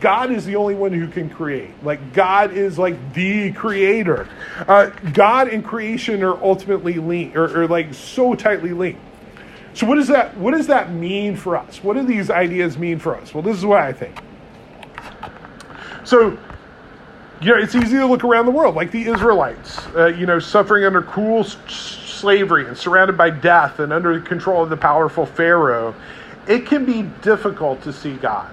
God 0.00 0.30
is 0.30 0.44
the 0.44 0.56
only 0.56 0.74
one 0.74 0.92
who 0.92 1.08
can 1.08 1.28
create. 1.28 1.70
Like, 1.82 2.12
God 2.12 2.52
is 2.52 2.78
like 2.78 3.14
the 3.14 3.52
creator. 3.52 4.28
Uh, 4.66 4.90
God 5.12 5.48
and 5.48 5.64
creation 5.64 6.22
are 6.22 6.42
ultimately 6.42 6.94
linked, 6.94 7.36
or, 7.36 7.62
or 7.62 7.68
like 7.68 7.92
so 7.94 8.34
tightly 8.34 8.72
linked. 8.72 9.00
So, 9.74 9.86
what 9.86 9.96
does 9.96 10.08
that 10.08 10.36
what 10.36 10.52
does 10.52 10.66
that 10.66 10.92
mean 10.92 11.36
for 11.36 11.56
us? 11.56 11.82
What 11.82 11.94
do 11.94 12.04
these 12.04 12.30
ideas 12.30 12.76
mean 12.76 12.98
for 12.98 13.16
us? 13.16 13.32
Well, 13.32 13.42
this 13.42 13.56
is 13.56 13.64
what 13.64 13.80
I 13.80 13.92
think. 13.92 14.18
So, 16.04 16.36
you 17.40 17.48
know, 17.48 17.58
it's 17.58 17.74
easy 17.74 17.96
to 17.96 18.06
look 18.06 18.24
around 18.24 18.46
the 18.46 18.52
world, 18.52 18.74
like 18.74 18.90
the 18.90 19.04
Israelites, 19.04 19.78
uh, 19.96 20.06
you 20.06 20.26
know, 20.26 20.38
suffering 20.38 20.84
under 20.84 21.02
cruel 21.02 21.44
slavery 21.44 22.66
and 22.66 22.76
surrounded 22.76 23.16
by 23.16 23.30
death 23.30 23.78
and 23.78 23.92
under 23.92 24.18
the 24.18 24.24
control 24.24 24.62
of 24.62 24.70
the 24.70 24.76
powerful 24.76 25.26
Pharaoh. 25.26 25.94
It 26.46 26.66
can 26.66 26.84
be 26.84 27.02
difficult 27.22 27.82
to 27.82 27.92
see 27.92 28.14
God 28.14 28.52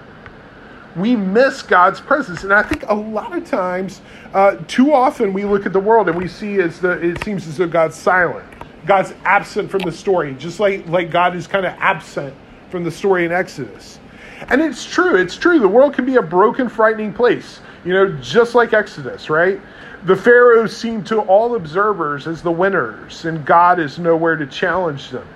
we 0.96 1.16
miss 1.16 1.62
God's 1.62 2.00
presence. 2.00 2.44
And 2.44 2.54
I 2.54 2.64
think 2.64 2.84
a 2.88 2.94
lot 2.94 3.36
of 3.36 3.46
times, 3.46 4.02
uh, 4.34 4.56
too 4.68 4.94
often, 4.94 5.34
we 5.34 5.46
look 5.46 5.66
at 5.66 5.74
the 5.74 5.80
world 5.80 6.10
and 6.10 6.18
we 6.18 6.28
see 6.28 6.60
as 6.60 6.80
the 6.80 6.92
it 6.92 7.24
seems 7.24 7.48
as 7.48 7.58
though 7.58 7.68
God's 7.68 7.96
silent. 7.96 8.46
God's 8.86 9.14
absent 9.24 9.70
from 9.70 9.82
the 9.82 9.92
story, 9.92 10.34
just 10.36 10.60
like 10.60 10.88
like 10.88 11.12
God 11.12 11.36
is 11.36 11.48
kind 11.48 11.66
of 11.66 11.74
absent 11.80 12.34
from 12.70 12.84
the 12.84 12.92
story 12.92 13.26
in 13.26 13.32
Exodus. 13.32 14.00
And 14.48 14.62
it's 14.62 14.86
true. 14.86 15.16
It's 15.16 15.36
true. 15.36 15.60
The 15.60 15.68
world 15.68 15.94
can 15.94 16.06
be 16.06 16.16
a 16.16 16.22
broken, 16.22 16.70
frightening 16.70 17.14
place. 17.14 17.60
You 17.86 17.94
know, 17.94 18.18
just 18.20 18.56
like 18.56 18.74
Exodus, 18.74 19.30
right? 19.30 19.60
The 20.06 20.16
pharaohs 20.16 20.76
seem 20.76 21.04
to 21.06 21.20
all 21.22 21.56
observers 21.56 22.26
as 22.26 22.42
the 22.42 22.52
winners, 22.52 23.26
and 23.26 23.46
God 23.46 23.80
is 23.80 24.00
nowhere 24.00 24.38
to 24.38 24.48
challenge 24.48 25.10
them. 25.10 25.28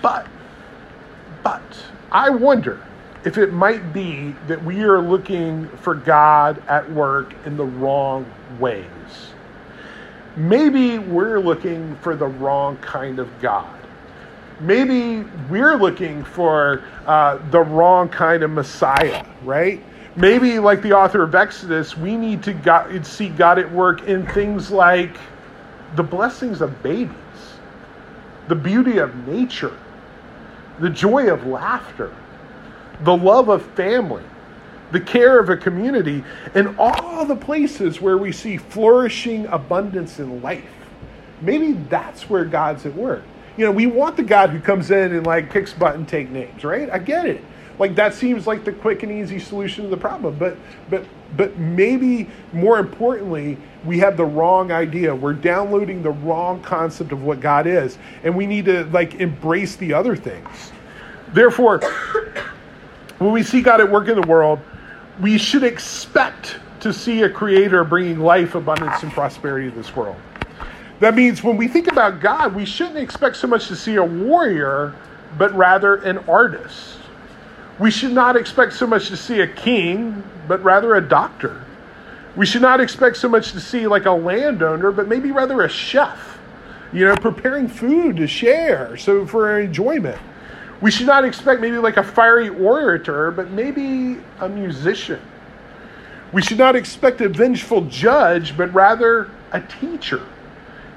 But, 0.00 0.26
but, 1.42 1.62
I 2.10 2.30
wonder 2.30 2.82
if 3.24 3.38
it 3.38 3.52
might 3.52 3.92
be 3.92 4.34
that 4.46 4.62
we 4.62 4.82
are 4.82 5.00
looking 5.00 5.66
for 5.78 5.94
God 5.94 6.62
at 6.68 6.90
work 6.92 7.34
in 7.46 7.56
the 7.56 7.64
wrong 7.64 8.30
ways. 8.60 8.84
Maybe 10.36 10.98
we're 10.98 11.40
looking 11.40 11.96
for 11.96 12.16
the 12.16 12.26
wrong 12.26 12.76
kind 12.78 13.18
of 13.18 13.30
God. 13.40 13.80
Maybe 14.60 15.22
we're 15.48 15.76
looking 15.76 16.22
for 16.22 16.84
uh, 17.06 17.38
the 17.50 17.60
wrong 17.60 18.08
kind 18.08 18.42
of 18.42 18.50
Messiah, 18.50 19.24
right? 19.42 19.82
Maybe, 20.16 20.58
like 20.58 20.82
the 20.82 20.92
author 20.92 21.22
of 21.22 21.34
Exodus, 21.34 21.96
we 21.96 22.16
need 22.16 22.42
to 22.44 22.52
God, 22.52 23.04
see 23.04 23.30
God 23.30 23.58
at 23.58 23.70
work 23.72 24.02
in 24.02 24.26
things 24.28 24.70
like 24.70 25.16
the 25.96 26.02
blessings 26.02 26.60
of 26.60 26.82
babies, 26.82 27.14
the 28.48 28.54
beauty 28.54 28.98
of 28.98 29.26
nature, 29.26 29.76
the 30.78 30.90
joy 30.90 31.32
of 31.32 31.46
laughter 31.46 32.14
the 33.00 33.16
love 33.16 33.48
of 33.48 33.64
family, 33.74 34.22
the 34.92 35.00
care 35.00 35.38
of 35.38 35.48
a 35.48 35.56
community, 35.56 36.22
and 36.54 36.76
all 36.78 37.24
the 37.24 37.36
places 37.36 38.00
where 38.00 38.18
we 38.18 38.32
see 38.32 38.56
flourishing 38.56 39.46
abundance 39.46 40.18
in 40.18 40.40
life. 40.42 40.64
Maybe 41.40 41.72
that's 41.72 42.30
where 42.30 42.44
God's 42.44 42.86
at 42.86 42.94
work. 42.94 43.22
You 43.56 43.64
know, 43.64 43.72
we 43.72 43.86
want 43.86 44.16
the 44.16 44.22
God 44.22 44.50
who 44.50 44.60
comes 44.60 44.90
in 44.90 45.12
and 45.14 45.26
like 45.26 45.52
kicks 45.52 45.72
butt 45.72 45.94
and 45.94 46.08
take 46.08 46.30
names, 46.30 46.64
right? 46.64 46.90
I 46.90 46.98
get 46.98 47.26
it. 47.26 47.42
like 47.78 47.94
that 47.96 48.14
seems 48.14 48.46
like 48.46 48.64
the 48.64 48.72
quick 48.72 49.02
and 49.02 49.12
easy 49.12 49.38
solution 49.38 49.84
to 49.84 49.90
the 49.90 49.96
problem. 49.96 50.36
But 50.38 50.56
but 50.90 51.04
but 51.36 51.58
maybe 51.58 52.28
more 52.52 52.78
importantly, 52.78 53.58
we 53.84 53.98
have 53.98 54.16
the 54.16 54.24
wrong 54.24 54.70
idea. 54.72 55.14
We're 55.14 55.32
downloading 55.34 56.02
the 56.02 56.10
wrong 56.10 56.62
concept 56.62 57.12
of 57.12 57.22
what 57.22 57.40
God 57.40 57.66
is, 57.66 57.98
and 58.22 58.36
we 58.36 58.46
need 58.46 58.64
to 58.66 58.84
like 58.86 59.16
embrace 59.16 59.76
the 59.76 59.92
other 59.92 60.16
things. 60.16 60.72
Therefore, 61.32 61.80
when 63.18 63.32
we 63.32 63.42
see 63.42 63.62
God 63.62 63.80
at 63.80 63.90
work 63.90 64.08
in 64.08 64.20
the 64.20 64.26
world, 64.26 64.60
we 65.20 65.38
should 65.38 65.62
expect 65.62 66.56
to 66.80 66.92
see 66.92 67.22
a 67.22 67.30
creator 67.30 67.84
bringing 67.84 68.20
life, 68.20 68.54
abundance, 68.54 69.02
and 69.02 69.12
prosperity 69.12 69.70
to 69.70 69.76
this 69.76 69.94
world. 69.94 70.16
That 71.00 71.14
means 71.14 71.42
when 71.42 71.56
we 71.56 71.68
think 71.68 71.90
about 71.90 72.20
God, 72.20 72.54
we 72.54 72.64
shouldn't 72.64 72.98
expect 72.98 73.36
so 73.36 73.46
much 73.46 73.68
to 73.68 73.76
see 73.76 73.96
a 73.96 74.04
warrior, 74.04 74.94
but 75.38 75.54
rather 75.54 75.96
an 75.96 76.18
artist. 76.28 76.98
We 77.78 77.90
should 77.90 78.12
not 78.12 78.36
expect 78.36 78.74
so 78.74 78.86
much 78.86 79.08
to 79.08 79.16
see 79.16 79.40
a 79.40 79.46
king, 79.46 80.22
but 80.46 80.62
rather 80.62 80.94
a 80.94 81.00
doctor. 81.00 81.64
We 82.36 82.46
should 82.46 82.62
not 82.62 82.80
expect 82.80 83.16
so 83.16 83.28
much 83.28 83.52
to 83.52 83.60
see 83.60 83.86
like 83.86 84.06
a 84.06 84.12
landowner, 84.12 84.92
but 84.92 85.08
maybe 85.08 85.30
rather 85.30 85.62
a 85.62 85.68
chef, 85.68 86.38
you 86.92 87.04
know, 87.04 87.16
preparing 87.16 87.68
food 87.68 88.16
to 88.16 88.26
share, 88.26 88.96
so 88.96 89.26
for 89.26 89.58
enjoyment. 89.58 90.20
We 90.80 90.90
should 90.90 91.06
not 91.06 91.24
expect 91.24 91.60
maybe 91.60 91.78
like 91.78 91.96
a 91.96 92.02
fiery 92.02 92.48
orator, 92.48 93.30
but 93.30 93.50
maybe 93.50 94.20
a 94.40 94.48
musician. 94.48 95.20
We 96.32 96.42
should 96.42 96.58
not 96.58 96.74
expect 96.74 97.20
a 97.20 97.28
vengeful 97.28 97.82
judge, 97.82 98.56
but 98.56 98.72
rather 98.74 99.30
a 99.52 99.60
teacher. 99.60 100.26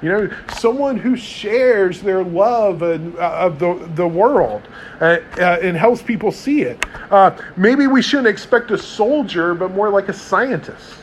You 0.02 0.08
know, 0.08 0.30
someone 0.56 0.96
who 0.96 1.16
shares 1.16 2.00
their 2.00 2.22
love 2.22 2.82
and, 2.82 3.16
uh, 3.18 3.46
of 3.46 3.58
the, 3.58 3.88
the 3.94 4.06
world 4.06 4.62
uh, 5.00 5.18
uh, 5.38 5.58
and 5.60 5.76
helps 5.76 6.02
people 6.02 6.30
see 6.30 6.62
it. 6.62 6.84
Uh, 7.10 7.36
maybe 7.56 7.86
we 7.86 8.00
shouldn't 8.00 8.28
expect 8.28 8.70
a 8.70 8.78
soldier, 8.78 9.54
but 9.54 9.72
more 9.72 9.90
like 9.90 10.08
a 10.08 10.12
scientist. 10.12 10.94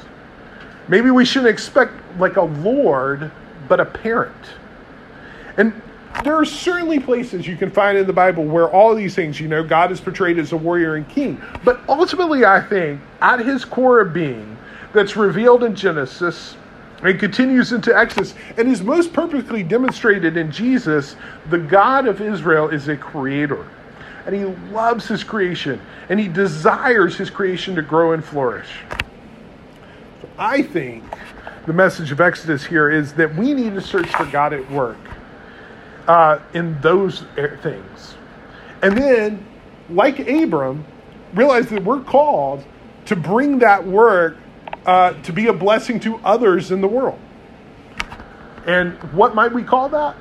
Maybe 0.87 1.11
we 1.11 1.25
shouldn't 1.25 1.49
expect 1.49 1.93
like 2.19 2.37
a 2.37 2.43
lord, 2.43 3.31
but 3.67 3.79
a 3.79 3.85
parent. 3.85 4.35
And 5.57 5.73
there 6.23 6.35
are 6.35 6.45
certainly 6.45 6.99
places 6.99 7.47
you 7.47 7.55
can 7.55 7.71
find 7.71 7.97
in 7.97 8.07
the 8.07 8.13
Bible 8.13 8.45
where 8.45 8.69
all 8.69 8.95
these 8.95 9.15
things, 9.15 9.39
you 9.39 9.47
know, 9.47 9.63
God 9.63 9.91
is 9.91 9.99
portrayed 9.99 10.39
as 10.39 10.51
a 10.51 10.57
warrior 10.57 10.95
and 10.95 11.07
king. 11.09 11.41
But 11.63 11.81
ultimately, 11.89 12.45
I 12.45 12.61
think 12.61 13.01
at 13.21 13.39
his 13.39 13.65
core 13.65 14.01
of 14.01 14.13
being, 14.13 14.55
that's 14.95 15.15
revealed 15.17 15.63
in 15.63 15.75
Genesis 15.75 16.55
and 17.03 17.19
continues 17.19 17.73
into 17.73 17.95
Exodus 17.95 18.33
and 18.57 18.71
is 18.71 18.81
most 18.81 19.13
perfectly 19.13 19.61
demonstrated 19.61 20.37
in 20.37 20.51
Jesus, 20.51 21.17
the 21.49 21.57
God 21.57 22.07
of 22.07 22.21
Israel 22.21 22.69
is 22.69 22.87
a 22.87 22.95
creator. 22.95 23.67
And 24.25 24.33
he 24.33 24.45
loves 24.73 25.07
his 25.07 25.23
creation 25.23 25.79
and 26.09 26.19
he 26.19 26.27
desires 26.27 27.17
his 27.17 27.29
creation 27.29 27.75
to 27.75 27.81
grow 27.81 28.13
and 28.13 28.23
flourish. 28.23 28.69
So 30.21 30.29
I 30.39 30.63
think 30.63 31.03
the 31.67 31.73
message 31.73 32.11
of 32.11 32.21
Exodus 32.21 32.65
here 32.65 32.89
is 32.89 33.13
that 33.13 33.35
we 33.35 33.53
need 33.53 33.75
to 33.75 33.81
search 33.81 34.07
for 34.07 34.25
God 34.25 34.53
at 34.53 34.69
work 34.71 34.97
uh, 36.07 36.39
in 36.53 36.79
those 36.81 37.23
things. 37.61 38.15
And 38.81 38.97
then, 38.97 39.45
like 39.89 40.19
Abram, 40.19 40.85
realize 41.33 41.67
that 41.69 41.83
we're 41.83 42.03
called 42.03 42.63
to 43.05 43.15
bring 43.15 43.59
that 43.59 43.85
work 43.85 44.37
uh, 44.85 45.13
to 45.23 45.33
be 45.33 45.47
a 45.47 45.53
blessing 45.53 45.99
to 46.01 46.17
others 46.17 46.71
in 46.71 46.81
the 46.81 46.87
world. 46.87 47.19
And 48.65 48.93
what 49.13 49.35
might 49.35 49.53
we 49.53 49.63
call 49.63 49.89
that? 49.89 50.15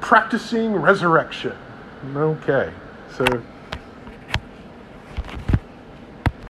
Practicing 0.00 0.74
resurrection. 0.74 1.56
Okay, 2.14 2.72
so 3.16 3.24